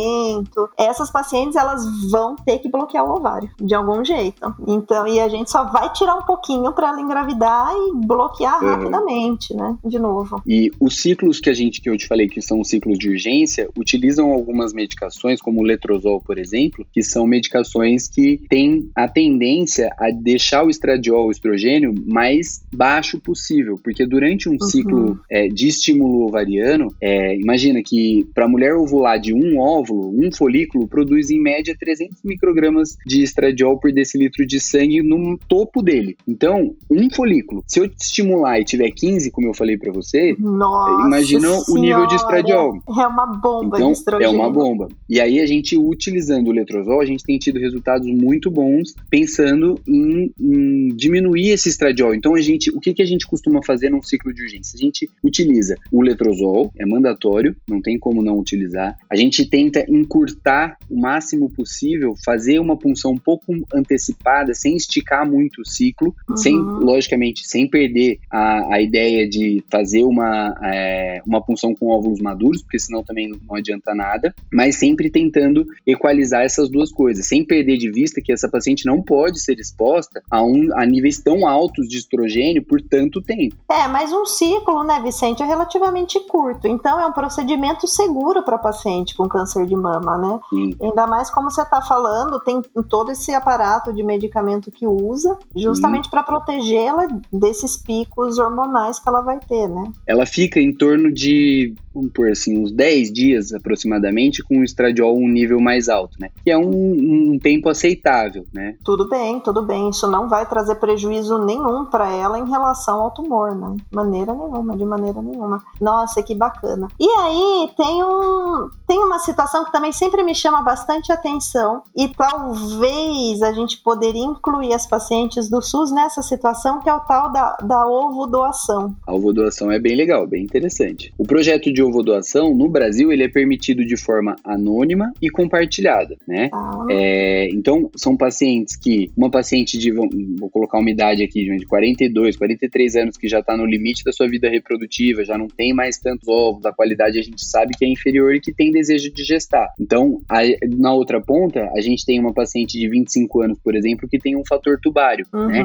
Essas 0.76 1.10
pacientes, 1.10 1.56
elas 1.56 1.84
vão 2.10 2.36
ter 2.36 2.58
que 2.58 2.68
bloquear 2.68 3.04
o 3.04 3.16
ovário, 3.16 3.50
de 3.60 3.74
algum 3.74 4.04
jeito. 4.04 4.54
Então, 4.66 5.06
e 5.06 5.20
a 5.20 5.28
gente 5.28 5.50
só 5.50 5.64
vai 5.64 5.90
tirar 5.92 6.16
um 6.16 6.22
pouquinho 6.22 6.72
para 6.72 6.88
ela 6.88 7.00
engravidar 7.00 7.72
e 7.74 8.06
bloquear 8.06 8.62
uhum. 8.62 8.70
rapidamente, 8.70 9.54
né, 9.54 9.76
de 9.84 9.98
novo. 9.98 10.42
E 10.46 10.70
os 10.80 11.00
ciclos 11.00 11.40
que 11.40 11.50
a 11.50 11.54
gente, 11.54 11.80
que 11.80 11.88
eu 11.88 11.96
te 11.96 12.06
falei 12.06 12.28
que 12.28 12.40
são 12.40 12.62
ciclos 12.64 12.98
de 12.98 13.10
urgência, 13.10 13.68
utilizam 13.76 14.32
algumas 14.32 14.72
medicações, 14.72 15.40
como 15.40 15.60
o 15.60 15.64
letrozol, 15.64 16.20
por 16.20 16.38
exemplo, 16.38 16.86
que 16.92 17.02
são 17.02 17.26
medicações 17.26 18.08
que 18.08 18.40
têm 18.48 18.90
a 18.94 19.08
tendência 19.08 19.90
a 19.98 20.10
deixar 20.10 20.64
o 20.64 20.70
estradiol, 20.70 21.26
o 21.26 21.30
estrogênio, 21.30 21.94
mais 22.06 22.62
baixo 22.72 23.20
possível, 23.20 23.78
porque 23.82 24.06
durante 24.06 24.48
um 24.48 24.52
uhum. 24.52 24.60
ciclo 24.60 25.20
é, 25.30 25.48
de 25.48 25.68
estímulo 25.68 26.26
ovariano, 26.26 26.94
é, 27.00 27.36
imagina 27.36 27.82
que 27.82 28.26
para 28.34 28.44
a 28.44 28.48
mulher 28.48 28.74
ovular 28.74 29.20
de 29.20 29.32
um 29.32 29.60
óvulo, 29.88 30.14
um 30.14 30.30
folículo 30.30 30.86
produz 30.86 31.30
em 31.30 31.40
média 31.40 31.74
300 31.78 32.22
microgramas 32.22 32.96
de 33.06 33.22
estradiol 33.22 33.78
por 33.78 33.92
decilitro 33.92 34.46
de 34.46 34.60
sangue 34.60 35.02
no 35.02 35.38
topo 35.48 35.82
dele. 35.82 36.16
Então, 36.26 36.74
um 36.90 37.10
folículo, 37.10 37.62
se 37.66 37.80
eu 37.80 37.84
estimular 37.84 38.60
e 38.60 38.64
tiver 38.64 38.90
15, 38.90 39.30
como 39.30 39.48
eu 39.48 39.54
falei 39.54 39.76
para 39.76 39.92
você, 39.92 40.34
Nossa 40.38 41.06
imagina 41.06 41.48
senhora. 41.48 41.64
o 41.68 41.78
nível 41.78 42.06
de 42.06 42.14
estradiol. 42.14 42.82
É 42.88 43.06
uma 43.06 43.26
bomba 43.26 43.76
então, 43.76 43.92
de 43.92 43.98
estrogênio. 43.98 44.34
É 44.34 44.36
uma 44.36 44.50
bomba. 44.50 44.88
E 45.08 45.20
aí 45.20 45.40
a 45.40 45.46
gente, 45.46 45.76
utilizando 45.76 46.48
o 46.48 46.52
letrozol, 46.52 47.00
a 47.00 47.06
gente 47.06 47.24
tem 47.24 47.38
tido 47.38 47.58
resultados 47.58 48.06
muito 48.06 48.50
bons 48.50 48.94
pensando 49.10 49.80
em, 49.86 50.32
em 50.40 50.88
diminuir 50.94 51.50
esse 51.50 51.68
estradiol. 51.68 52.14
Então, 52.14 52.34
a 52.34 52.40
gente, 52.40 52.70
o 52.70 52.80
que, 52.80 52.94
que 52.94 53.02
a 53.02 53.06
gente 53.06 53.26
costuma 53.26 53.60
fazer 53.62 53.90
num 53.90 54.02
ciclo 54.02 54.32
de 54.32 54.42
urgência? 54.42 54.76
A 54.76 54.80
gente 54.80 55.08
utiliza 55.22 55.76
o 55.90 56.02
letrozol, 56.02 56.72
é 56.76 56.86
mandatório, 56.86 57.54
não 57.68 57.80
tem 57.80 57.98
como 57.98 58.22
não 58.22 58.38
utilizar. 58.38 58.96
A 59.10 59.16
gente 59.16 59.44
tenta 59.48 59.77
encurtar 59.88 60.76
o 60.90 60.98
máximo 60.98 61.50
possível, 61.50 62.14
fazer 62.24 62.58
uma 62.58 62.76
punção 62.76 63.12
um 63.12 63.18
pouco 63.18 63.52
antecipada, 63.72 64.54
sem 64.54 64.76
esticar 64.76 65.28
muito 65.28 65.62
o 65.62 65.66
ciclo, 65.66 66.14
uhum. 66.28 66.36
sem, 66.36 66.56
logicamente, 66.56 67.46
sem 67.46 67.68
perder 67.68 68.18
a, 68.30 68.74
a 68.74 68.80
ideia 68.80 69.28
de 69.28 69.62
fazer 69.70 70.04
uma, 70.04 70.54
é, 70.62 71.22
uma 71.26 71.42
punção 71.42 71.74
com 71.74 71.88
óvulos 71.88 72.20
maduros, 72.20 72.62
porque 72.62 72.78
senão 72.78 73.02
também 73.02 73.28
não 73.28 73.56
adianta 73.56 73.94
nada, 73.94 74.34
mas 74.52 74.76
sempre 74.76 75.10
tentando 75.10 75.66
equalizar 75.86 76.42
essas 76.42 76.68
duas 76.68 76.90
coisas, 76.90 77.26
sem 77.26 77.44
perder 77.44 77.76
de 77.76 77.90
vista 77.90 78.20
que 78.20 78.32
essa 78.32 78.48
paciente 78.48 78.86
não 78.86 79.02
pode 79.02 79.40
ser 79.40 79.58
exposta 79.58 80.22
a, 80.30 80.42
um, 80.42 80.68
a 80.74 80.86
níveis 80.86 81.18
tão 81.18 81.46
altos 81.46 81.88
de 81.88 81.98
estrogênio 81.98 82.64
por 82.64 82.80
tanto 82.80 83.20
tempo. 83.20 83.56
É, 83.70 83.88
mas 83.88 84.12
um 84.12 84.24
ciclo, 84.24 84.84
né, 84.84 85.00
Vicente, 85.02 85.42
é 85.42 85.46
relativamente 85.46 86.18
curto, 86.20 86.66
então 86.66 87.00
é 87.00 87.06
um 87.06 87.12
procedimento 87.12 87.86
seguro 87.86 88.42
para 88.42 88.58
paciente 88.58 89.14
com 89.16 89.28
câncer 89.28 89.57
de 89.66 89.76
mama, 89.76 90.16
né? 90.18 90.40
Sim. 90.50 90.76
Ainda 90.80 91.06
mais 91.06 91.30
como 91.30 91.50
você 91.50 91.62
está 91.62 91.80
falando, 91.82 92.40
tem 92.40 92.62
todo 92.88 93.10
esse 93.10 93.32
aparato 93.34 93.92
de 93.92 94.02
medicamento 94.02 94.70
que 94.70 94.86
usa, 94.86 95.38
justamente 95.54 96.10
para 96.10 96.22
protegê-la 96.22 97.06
desses 97.32 97.76
picos 97.76 98.38
hormonais 98.38 98.98
que 98.98 99.08
ela 99.08 99.20
vai 99.20 99.38
ter, 99.38 99.68
né? 99.68 99.84
Ela 100.06 100.26
fica 100.26 100.60
em 100.60 100.72
torno 100.72 101.12
de, 101.12 101.74
vamos 101.94 102.12
por 102.12 102.28
assim, 102.28 102.58
uns 102.58 102.72
10 102.72 103.12
dias 103.12 103.52
aproximadamente 103.52 104.42
com 104.42 104.58
o 104.58 104.64
estradiol 104.64 105.16
um 105.16 105.28
nível 105.28 105.60
mais 105.60 105.88
alto, 105.88 106.16
né? 106.20 106.30
Que 106.44 106.50
é 106.50 106.58
um, 106.58 107.32
um 107.32 107.38
tempo 107.38 107.68
aceitável, 107.68 108.44
né? 108.52 108.76
Tudo 108.84 109.08
bem, 109.08 109.40
tudo 109.40 109.62
bem. 109.62 109.90
Isso 109.90 110.06
não 110.06 110.28
vai 110.28 110.46
trazer 110.46 110.76
prejuízo 110.76 111.38
nenhum 111.44 111.84
para 111.84 112.10
ela 112.12 112.38
em 112.38 112.48
relação 112.48 113.00
ao 113.00 113.10
tumor, 113.10 113.54
né? 113.54 113.76
De 113.76 113.96
maneira 113.96 114.32
nenhuma, 114.32 114.76
de 114.76 114.84
maneira 114.84 115.22
nenhuma. 115.22 115.62
Nossa, 115.80 116.22
que 116.22 116.34
bacana. 116.34 116.88
E 116.98 117.08
aí 117.08 117.70
tem 117.76 118.04
um 118.04 118.68
tem 118.86 118.98
uma 118.98 119.18
situação 119.48 119.64
que 119.64 119.72
também 119.72 119.92
sempre 119.92 120.22
me 120.22 120.34
chama 120.34 120.62
bastante 120.62 121.10
atenção 121.10 121.82
e 121.96 122.08
talvez 122.08 123.42
a 123.42 123.52
gente 123.52 123.78
poderia 123.78 124.24
incluir 124.24 124.74
as 124.74 124.86
pacientes 124.86 125.48
do 125.48 125.62
SUS 125.62 125.90
nessa 125.90 126.22
situação 126.22 126.80
que 126.80 126.88
é 126.88 126.92
o 126.92 127.00
tal 127.00 127.32
da, 127.32 127.56
da 127.56 127.86
ovo 127.86 128.26
doação. 128.26 128.94
A 129.06 129.14
ovo 129.14 129.32
doação 129.32 129.72
é 129.72 129.78
bem 129.78 129.96
legal, 129.96 130.26
bem 130.26 130.44
interessante. 130.44 131.12
O 131.16 131.24
projeto 131.24 131.72
de 131.72 131.82
ovo 131.82 132.02
doação 132.02 132.54
no 132.54 132.68
Brasil 132.68 133.10
ele 133.10 133.24
é 133.24 133.28
permitido 133.28 133.84
de 133.84 133.96
forma 133.96 134.36
anônima 134.44 135.12
e 135.20 135.30
compartilhada, 135.30 136.16
né? 136.26 136.50
Ah. 136.52 136.86
É, 136.90 137.48
então 137.50 137.90
são 137.96 138.16
pacientes 138.16 138.76
que 138.76 139.10
uma 139.16 139.30
paciente 139.30 139.78
de 139.78 139.90
vou 139.90 140.50
colocar 140.50 140.78
uma 140.78 140.90
idade 140.90 141.22
aqui 141.22 141.44
de 141.44 141.66
42, 141.66 142.36
43 142.36 142.96
anos 142.96 143.16
que 143.16 143.28
já 143.28 143.40
está 143.40 143.56
no 143.56 143.64
limite 143.64 144.04
da 144.04 144.12
sua 144.12 144.28
vida 144.28 144.48
reprodutiva, 144.48 145.24
já 145.24 145.38
não 145.38 145.48
tem 145.48 145.72
mais 145.72 145.98
tantos 145.98 146.28
ovos, 146.28 146.66
a 146.66 146.72
qualidade 146.72 147.18
a 147.18 147.22
gente 147.22 147.44
sabe 147.44 147.74
que 147.76 147.84
é 147.84 147.88
inferior 147.88 148.34
e 148.34 148.40
que 148.40 148.52
tem 148.52 148.70
desejo 148.70 149.10
de 149.10 149.24
gestar. 149.38 149.72
Então, 149.80 150.20
a, 150.28 150.40
na 150.76 150.92
outra 150.92 151.20
ponta, 151.20 151.70
a 151.74 151.80
gente 151.80 152.04
tem 152.04 152.18
uma 152.20 152.32
paciente 152.32 152.78
de 152.78 152.88
25 152.88 153.42
anos, 153.42 153.58
por 153.62 153.74
exemplo, 153.74 154.08
que 154.08 154.18
tem 154.18 154.36
um 154.36 154.44
fator 154.46 154.78
tubário, 154.80 155.24
uhum. 155.32 155.46
né? 155.46 155.64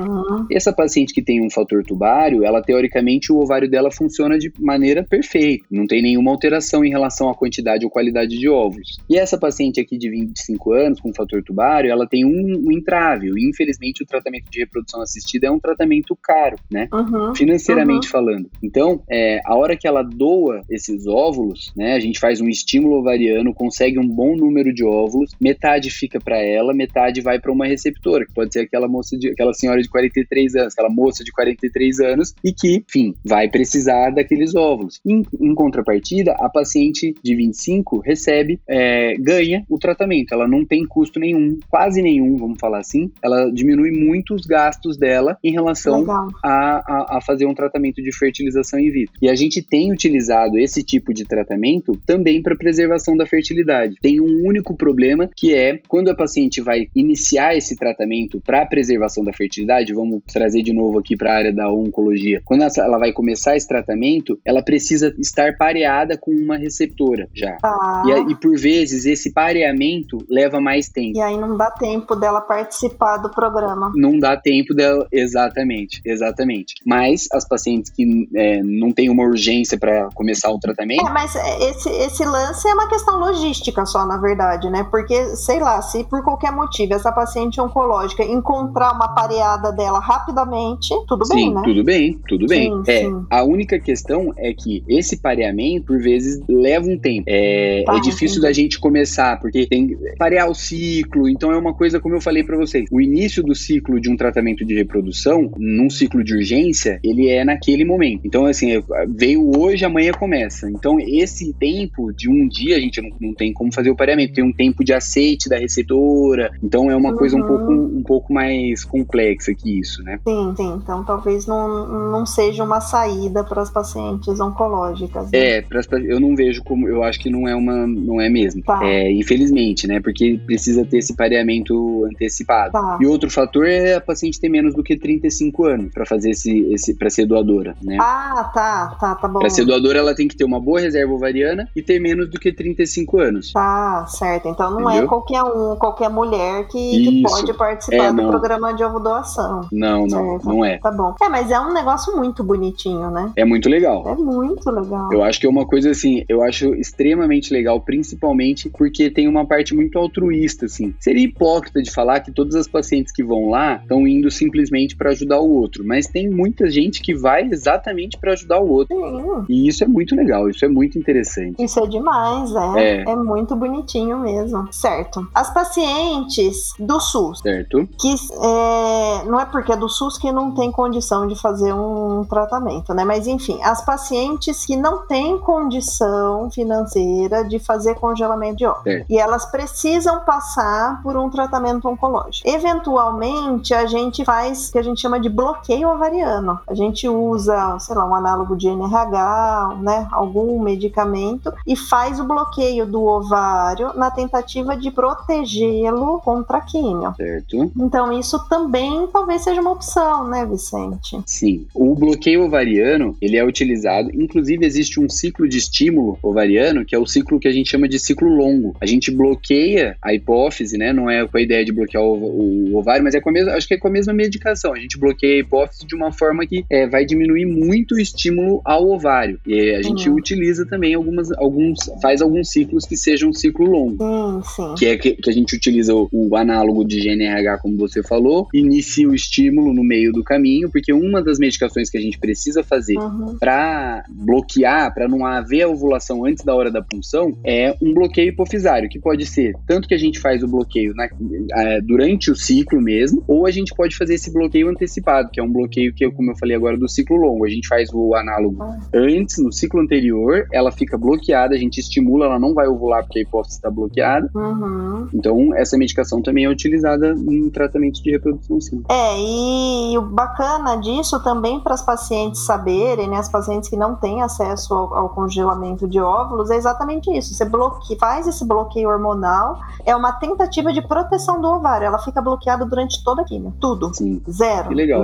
Essa 0.52 0.72
paciente 0.72 1.14
que 1.14 1.22
tem 1.22 1.46
um 1.46 1.50
fator 1.50 1.84
tubário, 1.84 2.44
ela 2.44 2.62
teoricamente 2.62 3.32
o 3.32 3.38
ovário 3.38 3.70
dela 3.70 3.92
funciona 3.92 4.38
de 4.38 4.52
maneira 4.60 5.04
perfeita, 5.04 5.66
não 5.72 5.86
tem 5.88 6.02
nenhuma 6.02 6.32
alteração 6.32 6.86
em 6.86 6.90
relação 6.90 7.30
à 7.30 7.36
quantidade 7.36 7.86
ou 7.86 7.92
qualidade 7.92 8.38
de 8.38 8.50
óvulos. 8.50 8.98
E 9.10 9.18
essa 9.18 9.38
paciente 9.38 9.80
aqui 9.80 9.98
de 9.98 10.10
25 10.10 10.74
anos 10.74 11.00
com 11.00 11.14
fator 11.14 11.44
tubário, 11.44 11.92
ela 11.92 12.08
tem 12.08 12.26
um, 12.26 12.68
um 12.68 12.72
entrave, 12.72 13.30
infelizmente 13.38 14.04
o 14.04 14.06
tratamento 14.06 14.50
de 14.50 14.60
reprodução 14.60 15.02
assistida 15.02 15.48
é 15.48 15.52
um 15.52 15.60
tratamento 15.60 16.18
caro, 16.22 16.56
né? 16.72 16.88
Uhum. 16.94 17.36
Financeiramente 17.36 18.08
uhum. 18.08 18.12
falando. 18.12 18.50
Então, 18.62 19.02
é, 19.10 19.40
a 19.46 19.56
hora 19.56 19.76
que 19.76 19.88
ela 19.88 20.04
doa 20.04 20.62
esses 20.70 21.08
óvulos, 21.08 21.72
né, 21.76 21.94
a 21.94 22.00
gente 22.00 22.20
faz 22.20 22.42
um 22.42 22.48
estímulo 22.48 22.98
ovariano, 22.98 23.54
consegue 23.64 23.98
um 23.98 24.06
bom 24.06 24.36
número 24.36 24.74
de 24.74 24.84
óvulos, 24.84 25.32
metade 25.40 25.90
fica 25.90 26.20
para 26.20 26.38
ela, 26.38 26.74
metade 26.74 27.22
vai 27.22 27.40
para 27.40 27.50
uma 27.50 27.66
receptora, 27.66 28.26
que 28.26 28.34
pode 28.34 28.52
ser 28.52 28.60
aquela 28.60 28.90
moça 28.90 29.18
de, 29.18 29.30
aquela 29.30 29.54
senhora 29.54 29.82
de 29.82 29.88
43 29.88 30.56
anos, 30.56 30.74
aquela 30.74 30.90
moça 30.90 31.24
de 31.24 31.32
43 31.32 32.00
anos 32.02 32.36
e 32.44 32.52
que, 32.52 32.84
enfim, 32.86 33.14
vai 33.24 33.48
precisar 33.48 34.10
daqueles 34.10 34.54
óvulos. 34.54 35.00
Em, 35.06 35.24
em 35.40 35.56
contrapartida, 35.56 36.34
a 36.34 36.50
paciente 36.50 37.16
de 37.24 37.36
25 37.38 38.00
recebe, 38.00 38.60
é, 38.68 39.16
ganha 39.18 39.66
o 39.70 39.80
tratamento, 39.80 40.34
ela 40.34 40.46
não 40.46 40.66
tem 40.66 40.86
custo 40.86 41.18
nenhum, 41.18 41.58
quase 41.70 42.02
nenhum, 42.02 42.36
vamos 42.36 42.60
falar 42.60 42.80
assim, 42.80 43.10
ela 43.24 43.50
diminui 43.50 43.92
muito 43.92 44.36
os 44.36 44.46
gastos 44.46 44.98
dela 44.98 45.38
em 45.42 45.54
relação 45.54 46.06
a, 46.12 46.44
a, 46.44 47.18
a 47.18 47.22
fazer 47.22 47.46
um 47.46 47.54
tratamento 47.54 48.02
de 48.02 48.12
fertilização 48.12 48.78
in 48.78 48.92
vitro. 48.92 49.16
E 49.22 49.30
a 49.30 49.36
gente 49.36 49.62
tem 49.62 49.94
utilizado 49.94 50.58
esse 50.58 50.84
tipo 50.84 51.14
de 51.14 51.24
tratamento 51.24 51.98
também 52.06 52.42
para 52.42 52.58
preservação 52.58 53.16
da 53.16 53.26
fertilidade. 53.26 53.53
Tem 54.02 54.20
um 54.20 54.48
único 54.48 54.76
problema 54.76 55.30
que 55.36 55.54
é 55.54 55.80
quando 55.88 56.10
a 56.10 56.16
paciente 56.16 56.62
vai 56.62 56.88
iniciar 56.96 57.56
esse 57.56 57.76
tratamento 57.76 58.42
para 58.42 58.66
preservação 58.66 59.24
da 59.24 59.34
fertilidade, 59.34 59.94
vamos 59.94 60.22
trazer 60.32 60.64
de 60.64 60.74
novo 60.74 61.00
aqui 61.00 61.16
para 61.16 61.34
a 61.34 61.38
área 61.38 61.54
da 61.54 61.72
oncologia. 61.72 62.42
Quando 62.44 62.64
ela 62.64 62.98
vai 62.98 63.12
começar 63.12 63.56
esse 63.56 63.68
tratamento, 63.68 64.40
ela 64.46 64.64
precisa 64.64 65.14
estar 65.20 65.58
pareada 65.58 66.18
com 66.18 66.32
uma 66.32 66.58
receptora 66.58 67.28
já. 67.34 67.58
Ah. 67.64 68.04
E, 68.06 68.32
e 68.32 68.36
por 68.36 68.58
vezes 68.58 69.06
esse 69.06 69.32
pareamento 69.32 70.18
leva 70.30 70.60
mais 70.60 70.90
tempo. 70.90 71.18
E 71.18 71.22
aí 71.22 71.38
não 71.38 71.58
dá 71.58 71.70
tempo 71.72 72.16
dela 72.16 72.42
participar 72.42 73.18
do 73.18 73.30
programa. 73.30 73.92
Não 73.96 74.18
dá 74.18 74.38
tempo 74.38 74.74
dela, 74.74 75.08
exatamente, 75.12 76.02
exatamente. 76.06 76.76
Mas 76.86 77.28
as 77.32 77.48
pacientes 77.48 77.92
que 77.92 78.28
é, 78.36 78.62
não 78.64 78.92
têm 78.92 79.10
uma 79.10 79.24
urgência 79.24 79.78
para 79.78 80.10
começar 80.14 80.52
o 80.52 80.60
tratamento. 80.60 81.06
É, 81.06 81.12
mas 81.12 81.36
esse, 81.36 81.90
esse 81.90 82.26
lance 82.26 82.68
é 82.68 82.74
uma 82.74 82.88
questão 82.88 83.20
logística 83.20 83.43
só, 83.86 84.06
na 84.06 84.18
verdade, 84.18 84.70
né? 84.70 84.86
Porque, 84.90 85.36
sei 85.36 85.60
lá, 85.60 85.82
se 85.82 86.04
por 86.04 86.24
qualquer 86.24 86.52
motivo 86.52 86.94
essa 86.94 87.12
paciente 87.12 87.60
oncológica 87.60 88.24
encontrar 88.24 88.94
uma 88.94 89.08
pareada 89.10 89.72
dela 89.72 90.00
rapidamente, 90.00 90.90
tudo 91.08 91.26
sim, 91.26 91.36
bem, 91.36 91.54
né? 91.54 91.62
Tudo 91.64 91.84
bem, 91.84 92.20
tudo 92.28 92.46
bem. 92.48 92.72
Sim, 92.72 92.92
é, 92.92 93.02
sim. 93.02 93.26
a 93.30 93.44
única 93.44 93.80
questão 93.80 94.34
é 94.38 94.54
que 94.54 94.84
esse 94.88 95.18
pareamento, 95.18 95.88
por 95.88 96.00
vezes, 96.00 96.42
leva 96.48 96.88
um 96.88 96.98
tempo. 96.98 97.24
É, 97.28 97.84
tá, 97.86 97.98
é 97.98 98.00
difícil 98.00 98.42
da 98.42 98.52
gente 98.52 98.80
começar, 98.80 99.40
porque 99.40 99.66
tem 99.68 99.88
que 99.88 99.98
parear 100.18 100.50
o 100.50 100.56
ciclo, 100.56 101.30
então 101.30 101.52
é 101.52 101.58
uma 101.58 101.74
coisa, 101.74 102.00
como 102.00 102.16
eu 102.16 102.22
falei 102.22 102.44
para 102.44 102.58
vocês, 102.58 102.86
o 102.92 103.02
início 103.02 103.44
do 103.44 103.56
ciclo 103.56 104.00
de 104.00 104.10
um 104.10 104.16
tratamento 104.16 104.66
de 104.66 104.76
reprodução, 104.76 105.52
num 105.58 105.90
ciclo 105.90 106.24
de 106.24 106.36
urgência, 106.36 107.00
ele 107.04 107.30
é 107.30 107.44
naquele 107.44 107.86
momento. 107.86 108.22
Então, 108.26 108.46
assim, 108.46 108.84
veio 109.10 109.52
hoje, 109.58 109.86
amanhã 109.86 110.12
começa. 110.12 110.70
Então, 110.70 110.98
esse 111.00 111.54
tempo 111.54 112.12
de 112.14 112.30
um 112.30 112.48
dia, 112.48 112.78
a 112.78 112.80
gente 112.80 113.02
não, 113.02 113.10
não 113.20 113.33
tem 113.34 113.54
como 113.54 113.74
fazer 113.74 113.90
o 113.90 113.96
pareamento, 113.96 114.34
tem 114.34 114.44
um 114.44 114.54
tempo 114.54 114.84
de 114.84 114.94
aceite 114.94 115.50
da 115.50 115.58
receptora, 115.58 116.52
então 116.62 116.90
é 116.90 116.96
uma 116.96 117.12
uhum. 117.12 117.18
coisa 117.18 117.38
um 117.38 117.46
pouco, 117.46 117.72
um 117.72 118.04
pouco 118.04 118.34
mais 118.34 118.84
complexa 118.84 119.54
que 119.54 119.80
isso, 119.80 120.04
né? 120.04 120.20
Sim, 120.28 120.54
sim. 120.56 120.80
Então, 120.82 121.04
talvez 121.04 121.46
não, 121.46 122.12
não 122.12 122.26
seja 122.26 122.64
uma 122.64 122.82
saída 122.82 123.44
para 123.44 123.62
as 123.62 123.70
pacientes 123.70 124.40
oncológicas. 124.40 125.32
Né? 125.32 125.58
É, 125.58 125.62
pras, 125.62 125.88
eu 125.92 126.20
não 126.20 126.36
vejo 126.36 126.64
como, 126.64 126.88
eu 126.88 127.04
acho 127.04 127.20
que 127.20 127.30
não 127.30 127.48
é 127.48 127.56
uma, 127.56 127.88
não 127.88 128.20
é 128.20 128.30
mesmo. 128.30 128.62
Tá. 128.64 128.80
É, 128.84 129.12
infelizmente, 129.12 129.88
né? 129.88 130.00
Porque 130.00 130.40
precisa 130.46 130.86
ter 130.86 130.98
esse 130.98 131.16
pareamento 131.16 132.06
antecipado. 132.06 132.74
Tá. 132.74 132.98
E 133.02 133.06
outro 133.06 133.30
fator 133.30 133.68
é 133.68 133.96
a 133.96 134.02
paciente 134.02 134.40
ter 134.40 134.50
menos 134.50 134.74
do 134.74 134.84
que 134.84 134.98
35 134.98 135.66
anos 135.66 135.94
para 135.94 136.06
fazer 136.06 136.32
esse, 136.32 136.52
esse 136.72 136.94
para 136.96 137.10
ser 137.10 137.26
doadora, 137.26 137.76
né? 137.82 137.98
Ah, 138.00 138.52
tá, 138.54 138.98
tá, 139.00 139.16
tá 139.16 139.28
bom. 139.28 139.40
Para 139.40 139.50
ser 139.50 139.66
doadora, 139.66 140.00
ela 140.00 140.16
tem 140.16 140.28
que 140.28 140.36
ter 140.36 140.44
uma 140.44 140.60
boa 140.60 140.80
reserva 140.80 141.14
ovariana 141.14 141.70
e 141.76 141.82
ter 141.82 142.00
menos 142.00 142.30
do 142.30 142.40
que 142.40 142.52
35 142.52 143.20
anos. 143.20 143.23
Tá, 143.54 144.06
certo. 144.08 144.48
Então 144.48 144.72
não 144.72 144.90
é 144.90 144.94
Entendeu? 144.94 145.04
é 145.04 145.08
qualquer 145.08 145.44
um, 145.44 145.76
qualquer 145.76 146.10
mulher 146.10 146.68
que, 146.68 147.04
que 147.04 147.22
pode 147.22 147.54
participar 147.54 148.06
é, 148.06 148.14
do 148.14 148.28
programa 148.28 148.74
de 148.74 148.84
ovo 148.84 149.00
doação. 149.00 149.68
Não, 149.72 150.06
não, 150.08 150.08
certo. 150.08 150.46
não 150.46 150.66
é. 150.66 150.78
Tá 150.78 150.92
bom. 150.92 151.14
É, 151.22 151.30
mas 151.30 151.52
é 151.52 151.60
um 151.60 151.74
negócio 151.74 152.16
muito 152.16 152.44
bonitinho, 152.44 153.10
né? 153.12 153.32
É 153.36 153.44
muito 153.44 153.68
legal. 153.68 154.08
É 154.08 154.16
muito 154.16 154.70
legal. 154.70 155.12
Eu 155.12 155.24
acho 155.24 155.34
acho 155.34 155.40
que 155.40 155.48
é 155.48 155.50
uma 155.50 155.66
coisa 155.66 155.90
assim, 155.90 156.24
eu 156.30 156.44
acho 156.44 156.76
extremamente 156.76 157.52
legal, 157.52 157.82
principalmente 157.82 158.70
porque 158.70 159.10
tem 159.10 159.28
uma 159.28 159.46
parte 159.46 159.74
muito 159.74 159.98
altruísta, 159.98 160.68
assim. 160.68 160.94
Seria 161.00 161.24
hipócrita 161.24 161.82
de 161.82 161.92
falar 161.92 162.20
que 162.20 162.32
todas 162.32 162.54
as 162.54 162.68
pacientes 162.68 163.12
que 163.12 163.24
vão 163.24 163.50
lá 163.50 163.78
estão 163.78 164.08
indo 164.08 164.30
simplesmente 164.30 164.96
para 164.96 165.10
ajudar 165.10 165.40
o 165.40 165.50
outro, 165.50 165.84
mas 165.84 166.06
tem 166.06 166.30
muita 166.30 166.70
gente 166.70 167.02
que 167.02 167.16
vai 167.16 167.50
exatamente 167.52 168.18
para 168.20 168.34
ajudar 168.34 168.60
o 168.60 168.70
outro. 168.70 168.96
Sim. 168.96 169.46
E 169.50 169.68
isso 169.68 169.84
é 169.84 169.88
muito 169.88 170.16
legal, 170.16 170.48
isso 170.48 170.64
é 170.64 170.68
muito 170.68 171.00
interessante. 171.00 171.62
Isso 171.64 171.80
é 171.80 171.88
demais, 171.88 172.52
é. 172.56 173.02
É, 173.02 173.03
é 173.08 173.16
muito 173.16 173.56
bonitinho 173.56 174.18
mesmo. 174.20 174.68
Certo. 174.72 175.28
As 175.34 175.54
pacientes 175.54 176.74
do 176.80 177.00
SUS. 177.00 177.40
Certo. 177.40 177.88
Que 178.00 178.16
é, 178.42 179.24
não 179.26 179.40
é 179.40 179.46
porque 179.46 179.72
é 179.72 179.78
do 179.78 179.90
SUS 179.90 180.18
que 180.18 180.32
não 180.32 180.52
tem 180.52 180.72
condição 180.72 181.28
de 181.28 181.40
fazer 181.40 181.74
um 181.74 182.24
tratamento, 182.26 182.94
né? 182.94 183.04
Mas 183.04 183.28
enfim, 183.28 183.62
as 183.64 183.84
pacientes 183.84 184.66
que 184.66 184.76
não 184.76 185.06
têm 185.08 185.38
condição 185.38 186.50
financeira 186.52 187.44
de 187.44 187.60
fazer 187.60 187.96
congelamento 187.96 188.58
de 188.58 188.66
óvulos. 188.66 189.06
E 189.10 189.18
elas 189.18 189.46
precisam 189.46 190.20
passar 190.22 191.02
por 191.02 191.18
um 191.18 191.30
tratamento 191.30 191.88
oncológico. 191.88 192.48
Eventualmente, 192.48 193.74
a 193.74 193.86
gente 193.86 194.24
faz 194.26 194.70
o 194.70 194.72
que 194.72 194.78
a 194.78 194.84
gente 194.84 195.02
chama 195.02 195.20
de 195.20 195.30
bloqueio 195.30 195.90
ovariano. 195.90 196.60
A 196.68 196.74
gente 196.74 197.08
usa, 197.08 197.78
sei 197.80 197.96
lá, 197.96 198.06
um 198.06 198.16
análogo 198.16 198.56
de 198.56 198.68
NRH, 198.68 199.78
né? 199.82 200.08
Algum 200.12 200.62
medicamento 200.62 201.54
e 201.66 201.76
faz 201.76 202.20
o 202.20 202.24
bloqueio 202.24 202.86
do 202.94 203.04
ovário 203.04 203.92
na 203.96 204.12
tentativa 204.12 204.78
de 204.78 204.92
protegê-lo 204.92 206.22
contra 206.22 206.60
a 206.60 206.62
químio. 206.62 207.12
Certo. 207.18 207.72
Então, 207.76 208.18
isso 208.20 208.38
também 208.48 209.08
talvez 209.12 209.44
seja 209.44 209.60
uma 209.60 209.72
opção, 209.72 210.28
né, 210.28 210.46
Vicente? 210.46 211.20
Sim. 211.26 211.66
O 211.74 211.96
bloqueio 211.96 212.46
ovariano, 212.46 213.18
ele 213.20 213.36
é 213.36 213.44
utilizado, 213.44 214.12
inclusive 214.14 214.64
existe 214.64 215.00
um 215.00 215.10
ciclo 215.10 215.50
de 215.50 215.58
estímulo 215.58 216.20
ovariano, 216.22 216.86
que 216.86 216.94
é 216.94 217.00
o 217.00 217.08
ciclo 217.08 217.40
que 217.40 217.48
a 217.48 217.52
gente 217.52 217.72
chama 217.72 217.90
de 217.90 217.98
ciclo 217.98 218.30
longo. 218.30 218.76
A 218.80 218.86
gente 218.86 219.10
bloqueia 219.10 219.98
a 220.00 220.14
hipófise, 220.14 220.78
né? 220.78 220.94
Não 220.94 221.10
é 221.10 221.26
com 221.26 221.38
a 221.38 221.42
ideia 221.42 221.66
de 221.66 221.72
bloquear 221.72 222.04
o, 222.04 222.70
o 222.70 222.78
ovário, 222.78 223.04
mas 223.04 223.16
é 223.16 223.22
com 223.22 223.32
a 223.32 223.34
mesma, 223.34 223.54
acho 223.54 223.68
que 223.68 223.74
é 223.74 223.78
com 223.78 223.88
a 223.88 223.92
mesma 223.92 224.14
medicação. 224.14 224.72
A 224.74 224.80
gente 224.80 225.00
bloqueia 225.00 225.38
a 225.38 225.40
hipófise 225.40 225.88
de 225.88 225.96
uma 225.96 226.12
forma 226.12 226.46
que 226.46 226.64
é, 226.70 226.86
vai 226.86 227.06
diminuir 227.06 227.48
muito 227.48 227.96
o 227.96 228.00
estímulo 228.00 228.62
ao 228.64 228.88
ovário. 228.88 229.40
E 229.48 229.72
a 229.72 229.82
gente 229.82 230.08
uhum. 230.08 230.16
utiliza 230.16 230.64
também 230.68 230.94
algumas, 230.94 231.32
alguns, 231.32 231.80
faz 232.00 232.22
alguns 232.22 232.52
ciclos 232.52 232.83
que 232.86 232.98
sejam 232.98 233.30
um 233.30 233.34
ciclo 233.34 233.66
longo. 233.66 234.44
Sim. 234.44 234.76
Que 234.78 234.86
é 234.88 234.98
que, 234.98 235.12
que 235.14 235.30
a 235.30 235.34
gente 235.34 235.56
utiliza 235.56 235.94
o, 235.96 236.10
o 236.12 236.36
análogo 236.36 236.86
de 236.86 237.00
GNRH, 237.00 237.60
como 237.62 237.78
você 237.78 238.04
falou, 238.04 238.48
inicia 238.54 239.08
o 239.08 239.16
estímulo 239.16 239.74
no 239.74 239.84
meio 239.84 240.12
do 240.12 240.24
caminho, 240.24 240.70
porque 240.70 240.94
uma 240.94 241.22
das 241.22 241.40
medicações 241.40 241.90
que 241.90 241.98
a 241.98 242.02
gente 242.02 242.18
precisa 242.20 242.64
fazer 242.64 242.98
uhum. 242.98 243.38
para 243.40 244.04
bloquear, 244.10 244.94
para 244.94 245.08
não 245.08 245.26
haver 245.26 245.64
a 245.64 245.68
ovulação 245.68 246.26
antes 246.26 246.44
da 246.44 246.56
hora 246.56 246.72
da 246.72 246.82
punção, 246.82 247.38
é 247.44 247.76
um 247.82 247.94
bloqueio 247.94 248.30
hipofisário, 248.30 248.90
que 248.90 249.00
pode 249.00 249.26
ser 249.26 249.54
tanto 249.66 249.88
que 249.88 249.94
a 249.94 249.98
gente 249.98 250.20
faz 250.20 250.44
o 250.44 250.48
bloqueio 250.48 250.94
na, 250.96 251.08
é, 251.56 251.82
durante 251.82 252.32
o 252.32 252.36
ciclo 252.36 252.82
mesmo, 252.82 253.24
ou 253.28 253.46
a 253.46 253.52
gente 253.52 253.74
pode 253.76 253.96
fazer 253.96 254.16
esse 254.16 254.32
bloqueio 254.32 254.70
antecipado, 254.70 255.30
que 255.32 255.40
é 255.40 255.44
um 255.44 255.52
bloqueio 255.52 255.94
que, 255.94 256.10
como 256.12 256.32
eu 256.32 256.38
falei 256.38 256.56
agora, 256.56 256.78
do 256.78 256.90
ciclo 256.90 257.18
longo. 257.18 257.46
A 257.46 257.50
gente 257.50 257.68
faz 257.68 257.90
o 257.94 258.16
análogo 258.16 258.62
ah. 258.62 258.80
antes, 258.94 259.38
no 259.38 259.52
ciclo 259.52 259.82
anterior, 259.82 260.48
ela 260.52 260.72
fica 260.72 260.98
bloqueada, 260.98 261.56
a 261.56 261.58
gente 261.58 261.80
estimula, 261.80 262.26
ela 262.26 262.40
não 262.40 262.54
vai 262.54 262.68
ovular 262.74 263.04
porque 263.04 263.20
a 263.20 263.22
hipófise 263.22 263.56
está 263.56 263.70
bloqueada. 263.70 264.30
Uhum. 264.34 265.10
Então, 265.14 265.54
essa 265.56 265.78
medicação 265.78 266.22
também 266.22 266.46
é 266.46 266.50
utilizada 266.50 267.10
em 267.10 267.50
tratamentos 267.50 268.02
de 268.02 268.12
reprodução, 268.12 268.60
sim. 268.60 268.84
É, 268.90 269.20
e 269.20 269.98
o 269.98 270.02
bacana 270.02 270.76
disso 270.78 271.22
também 271.24 271.60
para 271.60 271.74
as 271.74 271.82
pacientes 271.82 272.46
saberem, 272.46 273.08
né, 273.08 273.18
as 273.18 273.30
pacientes 273.30 273.70
que 273.70 273.76
não 273.76 273.96
têm 273.96 274.22
acesso 274.22 274.74
ao, 274.74 274.94
ao 274.94 275.10
congelamento 275.10 275.88
de 275.88 276.00
óvulos, 276.00 276.50
é 276.50 276.56
exatamente 276.56 277.12
isso. 277.16 277.34
Você 277.34 277.46
bloqueia, 277.46 278.00
faz 278.00 278.28
esse 278.28 278.46
bloqueio 278.46 278.90
hormonal, 278.90 279.60
é 279.86 279.96
uma 279.96 280.12
tentativa 280.14 280.72
de 280.74 280.82
proteção 280.82 281.40
do 281.40 281.48
ovário. 281.48 281.86
Ela 281.86 282.00
fica 282.00 282.22
bloqueada 282.22 282.66
durante 282.66 283.04
toda 283.04 283.22
a 283.22 283.26
quimio. 283.26 283.54
Tudo. 283.60 283.94
Sim. 283.94 284.22
Zero. 284.30 284.70
Que 284.70 284.76
legal. 284.76 285.04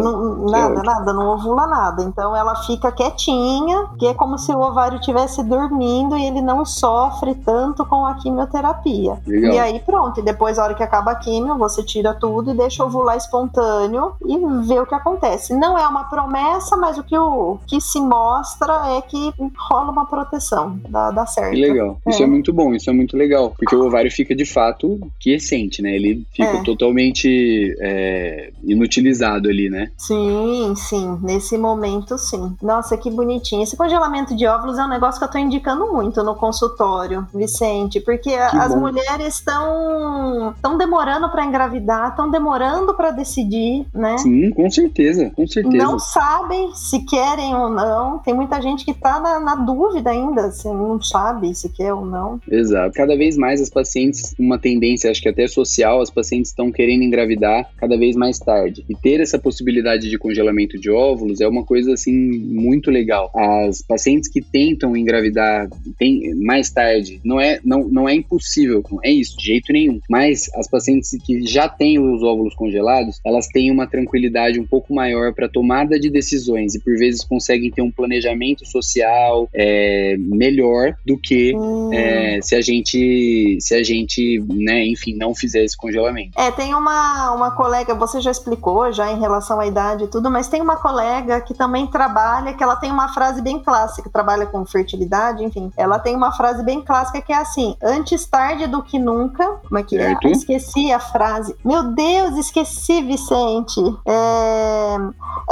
Nada, 0.50 0.82
nada, 0.84 1.14
não 1.14 1.34
ovula 1.34 1.68
nada. 1.68 2.04
Então 2.04 2.36
ela 2.36 2.56
fica 2.64 2.92
quietinha, 2.92 3.88
que 3.98 4.08
é 4.08 4.14
como 4.14 4.38
se 4.38 4.52
o 4.52 4.60
ovário 4.60 5.00
estivesse 5.00 5.44
dormindo 5.44 6.18
e 6.18 6.26
ele 6.26 6.42
não 6.42 6.66
sofre 6.66 7.36
tanto 7.36 7.59
com 7.86 8.06
a 8.06 8.16
quimioterapia. 8.16 9.18
Legal. 9.26 9.54
E 9.54 9.60
aí 9.60 9.80
pronto, 9.80 10.20
e 10.20 10.24
depois, 10.24 10.58
a 10.58 10.64
hora 10.64 10.74
que 10.74 10.84
acaba 10.84 11.12
a 11.12 11.16
quimio, 11.16 11.58
você 11.58 11.84
tira 11.84 12.14
tudo 12.14 12.52
e 12.52 12.54
deixa 12.54 12.84
ovular 12.84 13.18
espontâneo 13.18 14.14
e 14.26 14.38
vê 14.68 14.80
o 14.80 14.86
que 14.86 14.96
acontece. 14.96 15.54
Não 15.56 15.78
é 15.78 15.88
uma 15.88 16.06
promessa, 16.06 16.76
mas 16.78 16.98
o 16.98 17.04
que, 17.04 17.18
o, 17.18 17.58
que 17.68 17.80
se 17.82 18.00
mostra 18.00 18.98
é 18.98 19.02
que 19.02 19.34
rola 19.70 19.92
uma 19.92 20.06
proteção, 20.06 20.80
dá, 20.90 21.12
dá 21.12 21.26
certo. 21.26 21.52
Que 21.52 21.62
legal. 21.62 22.00
É. 22.06 22.10
Isso 22.10 22.24
é 22.24 22.26
muito 22.26 22.54
bom, 22.54 22.74
isso 22.74 22.90
é 22.90 22.94
muito 22.94 23.16
legal, 23.18 23.54
porque 23.58 23.76
o 23.76 23.86
ovário 23.86 24.12
fica 24.12 24.36
de 24.36 24.46
fato 24.46 25.00
quiescente, 25.20 25.82
né? 25.82 25.96
Ele 25.96 26.26
fica 26.32 26.58
é. 26.58 26.64
totalmente 26.64 27.76
é, 27.80 28.52
inutilizado 28.64 29.50
ali, 29.50 29.70
né? 29.70 29.92
Sim, 29.98 30.74
sim. 30.76 31.20
Nesse 31.22 31.58
momento, 31.58 32.18
sim. 32.18 32.56
Nossa, 32.62 32.98
que 32.98 33.10
bonitinho. 33.10 33.64
Esse 33.64 33.76
congelamento 33.76 34.36
de 34.36 34.46
óvulos 34.46 34.78
é 34.78 34.84
um 34.84 34.90
negócio 34.90 35.20
que 35.20 35.26
eu 35.26 35.32
tô 35.32 35.38
indicando 35.38 35.92
muito 35.92 36.24
no 36.24 36.36
consultório, 36.36 37.28
Vicente, 37.50 38.00
porque 38.00 38.30
que 38.30 38.36
as 38.36 38.74
bom. 38.74 38.82
mulheres 38.82 39.36
estão 39.36 40.54
estão 40.56 40.78
demorando 40.78 41.30
para 41.30 41.46
engravidar, 41.46 42.10
estão 42.10 42.30
demorando 42.30 42.94
para 42.94 43.12
decidir, 43.12 43.86
né? 43.94 44.18
Sim, 44.18 44.52
com 44.52 44.70
certeza, 44.70 45.32
com 45.36 45.48
certeza. 45.48 45.78
Não 45.78 46.00
sabem 46.00 46.74
se 46.76 47.00
querem 47.06 47.56
ou 47.56 47.70
não. 47.70 48.20
Tem 48.20 48.34
muita 48.34 48.62
gente 48.62 48.86
que 48.86 48.94
tá 48.94 49.20
na, 49.20 49.40
na 49.40 49.56
dúvida 49.56 50.10
ainda, 50.10 50.52
se 50.52 50.68
não 50.68 51.02
sabe 51.02 51.54
se 51.56 51.70
quer 51.70 51.94
ou 51.94 52.06
não. 52.06 52.40
Exato. 52.50 52.94
Cada 52.94 53.16
vez 53.16 53.38
mais 53.38 53.62
as 53.62 53.70
pacientes, 53.70 54.34
uma 54.38 54.58
tendência, 54.58 55.10
acho 55.10 55.22
que 55.22 55.30
até 55.30 55.48
social, 55.48 56.02
as 56.02 56.10
pacientes 56.10 56.52
estão 56.52 56.72
querendo 56.72 57.04
engravidar 57.04 57.70
cada 57.78 57.98
vez 57.98 58.16
mais 58.16 58.40
tarde. 58.40 58.86
E 58.90 58.96
ter 58.96 59.20
essa 59.20 59.40
possibilidade 59.40 60.10
de 60.10 60.18
congelamento 60.18 60.80
de 60.80 60.90
óvulos 60.90 61.42
é 61.42 61.48
uma 61.48 61.64
coisa 61.64 61.94
assim 61.94 62.14
muito 62.14 62.92
legal. 62.92 63.32
As 63.36 63.82
pacientes 63.82 64.30
que 64.30 64.42
tentam 64.42 64.96
engravidar 64.96 65.68
tem, 65.98 66.34
mais 66.36 66.70
tarde, 66.70 67.20
não 67.24 67.39
é, 67.40 67.60
não, 67.64 67.88
não 67.88 68.10
é 68.10 68.14
impossível, 68.14 68.84
não 68.92 69.00
é 69.04 69.12
isso, 69.12 69.38
de 69.38 69.46
jeito 69.46 69.72
nenhum. 69.72 70.00
Mas 70.10 70.50
as 70.56 70.70
pacientes 70.70 71.12
que 71.24 71.46
já 71.46 71.68
têm 71.68 72.00
os 72.00 72.24
óvulos 72.24 72.56
congelados, 72.56 73.20
elas 73.26 73.48
têm 73.48 73.72
uma 73.72 73.88
tranquilidade 73.88 74.60
um 74.60 74.66
pouco 74.66 74.94
maior 74.94 75.34
para 75.34 75.50
tomada 75.50 76.00
de 76.00 76.10
decisões 76.10 76.76
e 76.76 76.80
por 76.80 76.96
vezes 76.98 77.24
conseguem 77.24 77.72
ter 77.72 77.82
um 77.82 77.92
planejamento 77.92 78.66
social 78.66 79.50
é, 79.54 80.16
melhor 80.18 80.96
do 81.06 81.18
que 81.18 81.56
hum. 81.56 81.94
é, 81.94 82.40
se 82.42 82.56
a 82.56 82.62
gente, 82.62 83.58
se 83.60 83.76
a 83.76 83.84
gente, 83.84 84.40
né, 84.50 84.86
enfim, 84.86 85.16
não 85.16 85.34
fizer 85.34 85.64
esse 85.64 85.78
congelamento. 85.78 86.40
É, 86.40 86.52
tem 86.52 86.74
uma, 86.74 87.34
uma 87.34 87.52
colega, 87.52 87.94
você 87.94 88.22
já 88.22 88.32
explicou 88.32 88.92
já 88.92 89.12
em 89.12 89.20
relação 89.20 89.60
à 89.60 89.68
idade 89.68 90.06
e 90.06 90.08
tudo, 90.08 90.30
mas 90.30 90.48
tem 90.48 90.62
uma 90.62 90.78
colega 90.78 91.42
que 91.42 91.54
também 91.54 91.88
trabalha, 91.88 92.54
que 92.54 92.64
ela 92.64 92.76
tem 92.76 92.92
uma 92.92 93.14
frase 93.14 93.42
bem 93.42 93.60
clássica, 93.60 94.10
trabalha 94.10 94.46
com 94.46 94.66
fertilidade, 94.66 95.44
enfim, 95.44 95.72
ela 95.78 96.00
tem 96.00 96.16
uma 96.16 96.32
frase 96.32 96.64
bem 96.64 96.82
clássica 96.82 97.22
que 97.22 97.29
é 97.34 97.38
assim: 97.38 97.76
antes 97.82 98.26
tarde 98.26 98.68
do 98.68 98.82
que 98.84 99.00
nunca. 99.00 99.46
Como 99.68 99.78
é 99.78 99.84
que 99.84 99.98
é? 99.98 100.12
é? 100.12 100.32
Esqueci 100.32 100.92
a 100.92 101.00
frase. 101.00 101.56
Meu 101.64 101.84
Deus, 101.84 102.38
esqueci, 102.38 103.02
Vicente. 103.02 103.80
É... 104.06 104.98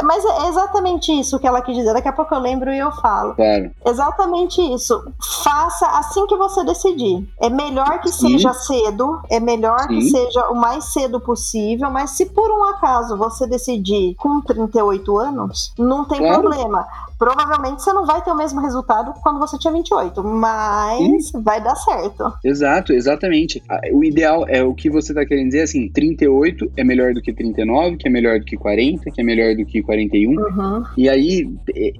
Mas 0.03 0.23
é 0.23 0.47
exatamente 0.49 1.11
isso 1.11 1.39
que 1.39 1.47
ela 1.47 1.61
quis 1.61 1.75
dizer. 1.75 1.93
Daqui 1.93 2.07
a 2.07 2.13
pouco 2.13 2.33
eu 2.33 2.39
lembro 2.39 2.71
e 2.71 2.77
eu 2.77 2.91
falo. 2.91 3.35
Claro. 3.35 3.71
Exatamente 3.85 4.61
isso. 4.61 5.03
Faça 5.43 5.87
assim 5.97 6.25
que 6.27 6.35
você 6.35 6.63
decidir. 6.63 7.27
É 7.39 7.49
melhor 7.49 7.99
que 8.01 8.11
Sim. 8.11 8.31
seja 8.31 8.53
cedo, 8.53 9.19
é 9.29 9.39
melhor 9.39 9.81
Sim. 9.81 9.87
que 9.87 10.09
seja 10.09 10.49
o 10.49 10.55
mais 10.55 10.85
cedo 10.85 11.19
possível, 11.19 11.89
mas 11.89 12.11
se 12.11 12.27
por 12.27 12.49
um 12.51 12.63
acaso 12.65 13.17
você 13.17 13.47
decidir 13.47 14.15
com 14.15 14.41
38 14.41 15.17
anos, 15.17 15.73
não 15.77 16.05
tem 16.05 16.19
claro. 16.19 16.41
problema 16.41 16.87
provavelmente 17.17 17.81
você 17.81 17.93
não 17.93 18.05
vai 18.05 18.23
ter 18.23 18.31
o 18.31 18.37
mesmo 18.37 18.61
resultado 18.61 19.13
quando 19.21 19.39
você 19.39 19.57
tinha 19.57 19.73
28, 19.73 20.23
mas 20.23 21.29
Sim. 21.29 21.41
vai 21.41 21.61
dar 21.61 21.75
certo. 21.75 22.31
Exato, 22.43 22.93
exatamente. 22.93 23.61
O 23.91 24.03
ideal 24.03 24.45
é 24.47 24.63
o 24.63 24.73
que 24.73 24.89
você 24.89 25.13
tá 25.13 25.25
querendo 25.25 25.47
dizer, 25.47 25.61
assim, 25.61 25.89
38 25.89 26.71
é 26.77 26.83
melhor 26.83 27.13
do 27.13 27.21
que 27.21 27.33
39, 27.33 27.97
que 27.97 28.07
é 28.07 28.11
melhor 28.11 28.39
do 28.39 28.45
que 28.45 28.55
40, 28.55 29.11
que 29.11 29.21
é 29.21 29.23
melhor 29.23 29.55
do 29.55 29.65
que 29.65 29.81
41. 29.81 30.31
Uhum. 30.31 30.83
E 30.97 31.09
aí, 31.09 31.49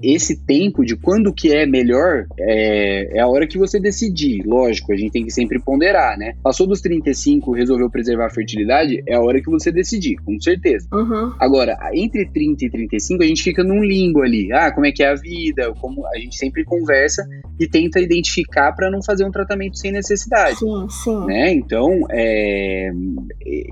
esse 0.02 0.36
tempo 0.36 0.84
de 0.84 0.96
quando 0.96 1.32
que 1.32 1.52
é 1.52 1.66
melhor 1.66 2.26
é, 2.38 3.18
é 3.18 3.20
a 3.20 3.28
hora 3.28 3.46
que 3.46 3.58
você 3.58 3.80
decidir. 3.80 4.42
Lógico, 4.46 4.92
a 4.92 4.96
gente 4.96 5.12
tem 5.12 5.24
que 5.24 5.30
sempre 5.30 5.60
ponderar, 5.60 6.16
né? 6.18 6.34
Passou 6.42 6.66
dos 6.66 6.80
35, 6.80 7.52
resolveu 7.52 7.90
preservar 7.90 8.26
a 8.26 8.30
fertilidade, 8.30 9.02
é 9.06 9.14
a 9.14 9.20
hora 9.20 9.40
que 9.40 9.50
você 9.50 9.70
decidir, 9.70 10.16
com 10.24 10.40
certeza. 10.40 10.86
Uhum. 10.92 11.32
Agora, 11.38 11.76
entre 11.92 12.26
30 12.26 12.64
e 12.64 12.70
35, 12.70 13.22
a 13.22 13.26
gente 13.26 13.42
fica 13.42 13.64
num 13.64 13.82
limbo 13.82 14.22
ali. 14.22 14.52
Ah, 14.52 14.72
como 14.72 14.86
é 14.86 14.92
que 14.92 15.02
é 15.02 15.07
é 15.08 15.12
a 15.12 15.14
vida, 15.14 15.72
como 15.80 16.06
a 16.06 16.18
gente 16.18 16.36
sempre 16.36 16.64
conversa 16.64 17.26
e 17.58 17.66
tenta 17.66 18.00
identificar 18.00 18.72
para 18.72 18.90
não 18.90 19.02
fazer 19.02 19.24
um 19.24 19.30
tratamento 19.30 19.78
sem 19.78 19.90
necessidade. 19.90 20.58
Sim, 20.58 20.86
sim. 20.88 21.26
Né? 21.26 21.52
Então, 21.52 22.00
é, 22.10 22.90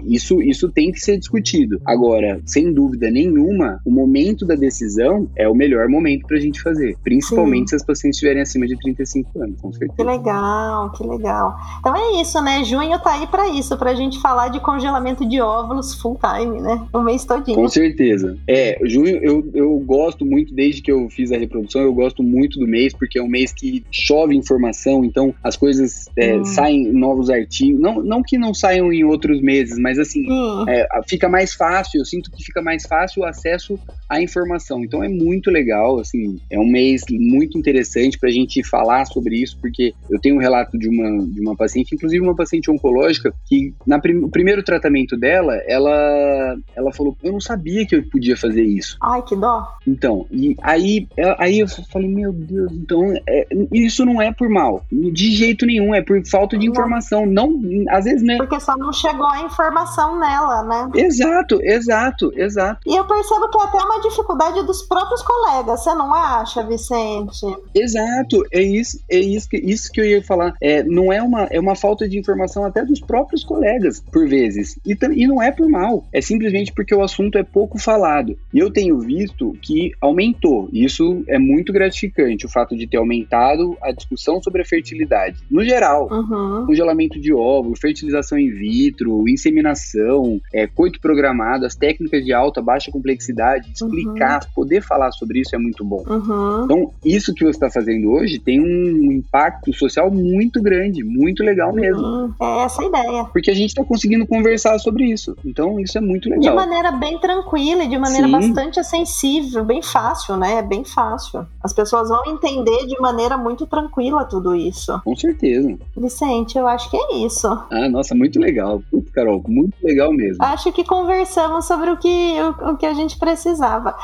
isso, 0.05 0.43
isso 0.43 0.71
tem 0.71 0.91
que 0.91 1.01
ser 1.01 1.19
discutido. 1.19 1.81
Agora, 1.85 2.41
sem 2.45 2.73
dúvida 2.73 3.11
nenhuma, 3.11 3.81
o 3.85 3.91
momento 3.91 4.45
da 4.45 4.55
decisão 4.55 5.29
é 5.37 5.49
o 5.49 5.55
melhor 5.55 5.89
momento 5.89 6.27
para 6.27 6.37
a 6.37 6.41
gente 6.41 6.61
fazer, 6.61 6.97
principalmente 7.03 7.71
sim. 7.71 7.71
se 7.71 7.77
as 7.77 7.85
pacientes 7.85 8.17
estiverem 8.17 8.43
acima 8.43 8.67
de 8.67 8.77
35 8.79 9.43
anos, 9.43 9.61
com 9.61 9.73
certeza. 9.73 9.97
Que 9.97 10.03
legal, 10.03 10.93
que 10.93 11.07
legal. 11.07 11.55
Então 11.79 11.95
é 11.95 12.21
isso, 12.21 12.43
né? 12.43 12.65
Junho 12.65 12.99
tá 13.01 13.15
aí 13.15 13.27
para 13.27 13.49
isso, 13.51 13.77
para 13.77 13.91
a 13.91 13.95
gente 13.95 14.21
falar 14.21 14.49
de 14.49 14.61
congelamento 14.61 15.29
de 15.29 15.41
óvulos 15.41 15.95
full 15.95 16.19
time, 16.19 16.61
né? 16.61 16.87
O 16.93 17.01
mês 17.01 17.25
todinho. 17.25 17.57
Com 17.57 17.69
certeza. 17.69 18.37
É, 18.49 18.79
junho 18.85 19.17
eu, 19.23 19.49
eu 19.55 19.79
gosto 19.79 20.25
muito, 20.25 20.55
desde 20.55 20.83
que 20.83 20.91
eu 20.91 21.09
fiz 21.11 21.26
a 21.33 21.39
reprodução, 21.39 21.83
eu 21.83 21.93
gosto 21.93 22.23
muito 22.23 22.59
do 22.59 22.67
mês, 22.67 22.93
porque 22.93 23.19
é 23.19 23.23
um 23.23 23.29
mês 23.29 23.53
que 23.53 23.85
chove 23.91 24.35
informação, 24.35 25.05
então 25.05 25.35
as 25.43 25.57
coisas 25.57 26.09
é, 26.17 26.37
hum. 26.37 26.45
saem 26.45 26.93
novos 26.93 27.31
artigos. 27.31 27.81
Não, 27.81 28.03
não 28.03 28.23
que 28.23 28.39
não 28.39 28.55
saiam 28.55 28.93
em 28.93 29.05
outros 29.05 29.41
meses, 29.41 29.79
mas 29.79 29.99
assim, 29.99 30.31
hum. 30.31 30.65
é, 30.69 30.87
fica 31.09 31.29
mais 31.29 31.55
fácil, 31.55 32.01
eu 32.01 32.05
sinto 32.05 32.31
que 32.31 32.45
fica 32.45 32.63
mais 32.63 32.85
fácil 32.87 33.23
o 33.23 33.25
acesso 33.25 33.79
à 34.09 34.21
informação. 34.21 34.83
Então 34.83 35.03
é 35.03 35.09
muito 35.09 35.51
legal, 35.51 35.99
assim, 35.99 36.39
é 36.51 36.59
um 36.59 36.67
mês 36.67 37.03
muito 37.11 37.59
interessante 37.59 38.19
para 38.19 38.29
a 38.29 38.33
gente 38.33 38.63
falar 38.63 39.05
sobre 39.07 39.37
isso, 39.37 39.59
porque 39.61 39.95
eu 40.11 40.21
tenho 40.21 40.37
um 40.37 40.41
relato 40.41 40.79
de 40.79 40.89
uma, 40.89 41.27
de 41.27 41.41
uma 41.41 41.57
paciente, 41.57 41.95
inclusive 41.95 42.23
uma 42.23 42.37
paciente 42.37 42.71
oncológica, 42.71 43.35
que 43.47 43.75
na 43.87 43.99
prim 43.99 44.29
primeiro 44.29 44.63
tratamento 44.63 45.17
dela, 45.17 45.55
ela, 45.67 46.57
ela 46.75 46.93
falou: 46.93 47.17
Eu 47.23 47.33
não 47.33 47.41
sabia 47.41 47.87
que 47.87 47.97
eu 47.97 48.03
podia 48.05 48.37
fazer 48.37 48.63
isso. 48.63 48.97
Ai, 49.03 49.23
que 49.23 49.35
dó. 49.35 49.67
Então, 49.87 50.27
e 50.31 50.57
aí, 50.63 51.07
aí 51.39 51.61
eu 51.61 51.69
falei: 51.69 52.09
Meu 52.09 52.33
Deus, 52.33 52.73
então 52.73 53.15
é, 53.27 53.47
isso 53.73 54.05
não 54.05 54.21
é 54.21 54.33
por 54.33 54.49
mal, 54.49 54.85
de 54.91 55.33
jeito 55.33 55.67
nenhum, 55.67 55.95
é 55.95 56.03
por 56.03 56.25
falta 56.27 56.59
de 56.59 56.69
informação. 56.69 57.27
Não, 57.27 57.61
às 57.91 58.05
vezes, 58.05 58.23
né? 58.23 58.37
Porque 58.37 58.61
só 58.61 58.77
não 58.77 58.93
chegou 58.93 59.27
a 59.27 59.43
informação 59.43 60.19
nela, 60.19 60.63
né? 60.65 60.91
Exato, 60.95 61.61
exato, 61.63 62.33
exato. 62.35 62.81
E 62.87 62.97
eu 62.97 63.07
percebo 63.07 63.49
que 63.49 63.59
é 63.59 63.63
até 63.63 63.79
uma 63.79 64.01
dificuldade 64.01 64.63
dos 64.67 64.83
próprios 64.83 65.23
colegas, 65.23 65.83
você 65.83 65.95
não 65.95 66.13
acha, 66.13 66.63
Vicente? 66.65 67.47
Exato, 67.75 68.45
é 68.53 68.63
isso, 68.63 69.01
é 69.11 69.19
isso 69.19 69.49
que, 69.49 69.57
isso 69.57 69.91
que 69.91 70.01
eu 70.01 70.05
ia 70.05 70.23
falar. 70.23 70.55
É, 70.61 70.83
não 70.83 71.13
é 71.13 71.23
uma, 71.23 71.45
é 71.45 71.59
uma 71.59 71.75
falta 71.75 72.09
de 72.09 72.19
informação 72.19 72.65
até 72.65 72.85
dos 72.85 73.01
próprios 73.01 73.45
colegas, 73.45 74.03
por 74.13 74.29
vezes. 74.29 74.79
E, 74.85 74.97
e 75.15 75.27
não 75.27 75.43
é 75.43 75.51
por 75.51 75.69
mal, 75.69 76.05
é 76.13 76.21
simplesmente 76.21 76.73
porque 76.73 76.95
o 76.95 77.03
assunto 77.03 77.39
é 77.39 77.43
pouco 77.43 77.79
falado. 77.79 78.37
E 78.53 78.59
eu 78.59 78.73
tenho 78.73 78.99
visto 78.99 79.57
que 79.63 79.93
aumentou. 80.01 80.69
Isso 80.73 81.06
é 81.29 81.39
muito 81.39 81.73
gratificante, 81.73 82.47
o 82.47 82.49
fato 82.49 82.77
de 82.77 82.87
ter 82.87 82.97
aumentado 82.97 83.77
a 83.83 83.93
discussão 83.93 84.43
sobre 84.43 84.63
a 84.63 84.65
fertilidade. 84.65 85.37
No 85.51 85.65
geral, 85.65 86.09
uhum. 86.11 86.67
congelamento 86.67 87.21
de 87.21 87.33
óvulo, 87.33 87.77
fertilização 87.77 88.39
in 88.39 88.51
vitro, 88.51 89.29
inseminação, 89.29 90.41
é, 90.53 90.67
coito 90.67 91.01
programado, 91.01 91.67
as 91.67 91.75
técnicas 91.75 92.25
de 92.25 92.33
alta, 92.33 92.63
baixa 92.63 92.91
complexidade, 92.91 93.71
explicar, 93.73 94.43
uhum. 94.43 94.51
poder 94.55 94.83
falar 94.83 95.13
sobre 95.13 95.41
isso 95.41 95.55
é 95.55 95.59
muito 95.59 95.85
bom. 95.85 96.05
Uhum. 96.07 96.65
Então, 96.65 96.93
isso 97.05 97.35
que 97.35 97.45
você 97.45 97.51
está 97.51 97.71
fazendo 97.71 98.11
hoje 98.11 98.39
tem 98.39 98.61
um 98.61 99.13
impacto 99.13 99.73
social 99.73 100.11
muito 100.11 100.63
grande, 100.63 101.05
muito 101.05 101.43
legal 101.43 101.73
mesmo. 101.73 102.35
É 102.41 102.65
essa 102.65 102.83
a 102.83 102.87
ideia. 102.87 103.25
Porque 103.25 103.51
a 103.51 103.55
gente 103.55 103.71
está 103.71 103.85
conseguindo 103.85 104.27
conversar 104.27 104.79
sobre 104.79 105.05
isso. 105.05 105.37
Então, 105.45 105.79
isso 105.81 105.97
é 105.99 106.01
muito 106.01 106.29
legal. 106.29 106.43
De 106.43 106.51
maneira 106.51 106.93
bem 106.93 107.19
tranquila 107.19 107.85
e 107.85 107.89
de 107.89 107.99
maneira 107.99 108.27
Sim. 108.27 108.33
bastante 108.33 108.85
sensível, 108.85 109.65
bem 109.65 109.83
fácil, 109.83 110.37
né? 110.37 110.59
É 110.59 110.63
bem 110.63 110.85
fácil. 110.97 111.47
As 111.63 111.75
pessoas 111.75 112.09
vão 112.09 112.23
entender 112.27 112.87
de 112.87 112.99
maneira 112.99 113.37
muito 113.37 113.67
tranquila 113.67 114.25
tudo 114.25 114.57
isso. 114.57 114.99
Com 115.05 115.15
certeza. 115.15 115.77
Vicente, 115.95 116.57
eu 116.57 116.67
acho 116.67 116.91
que 116.91 116.97
é 116.97 117.17
isso. 117.17 117.47
Ah, 117.71 117.89
nossa, 117.91 118.15
muito 118.15 118.41
legal. 118.41 118.83
Putz, 118.91 119.11
Carol, 119.11 119.45
muito 119.47 119.77
legal 119.85 120.11
mesmo. 120.11 120.43
Acho 120.43 120.73
que 120.73 120.83
conversamos 120.83 121.67
sobre 121.67 121.91
o 121.91 121.99
que, 121.99 122.37
o, 122.41 122.71
o 122.71 122.77
que 122.79 122.87
a 122.87 122.95
gente 122.95 123.19
precisava. 123.19 123.95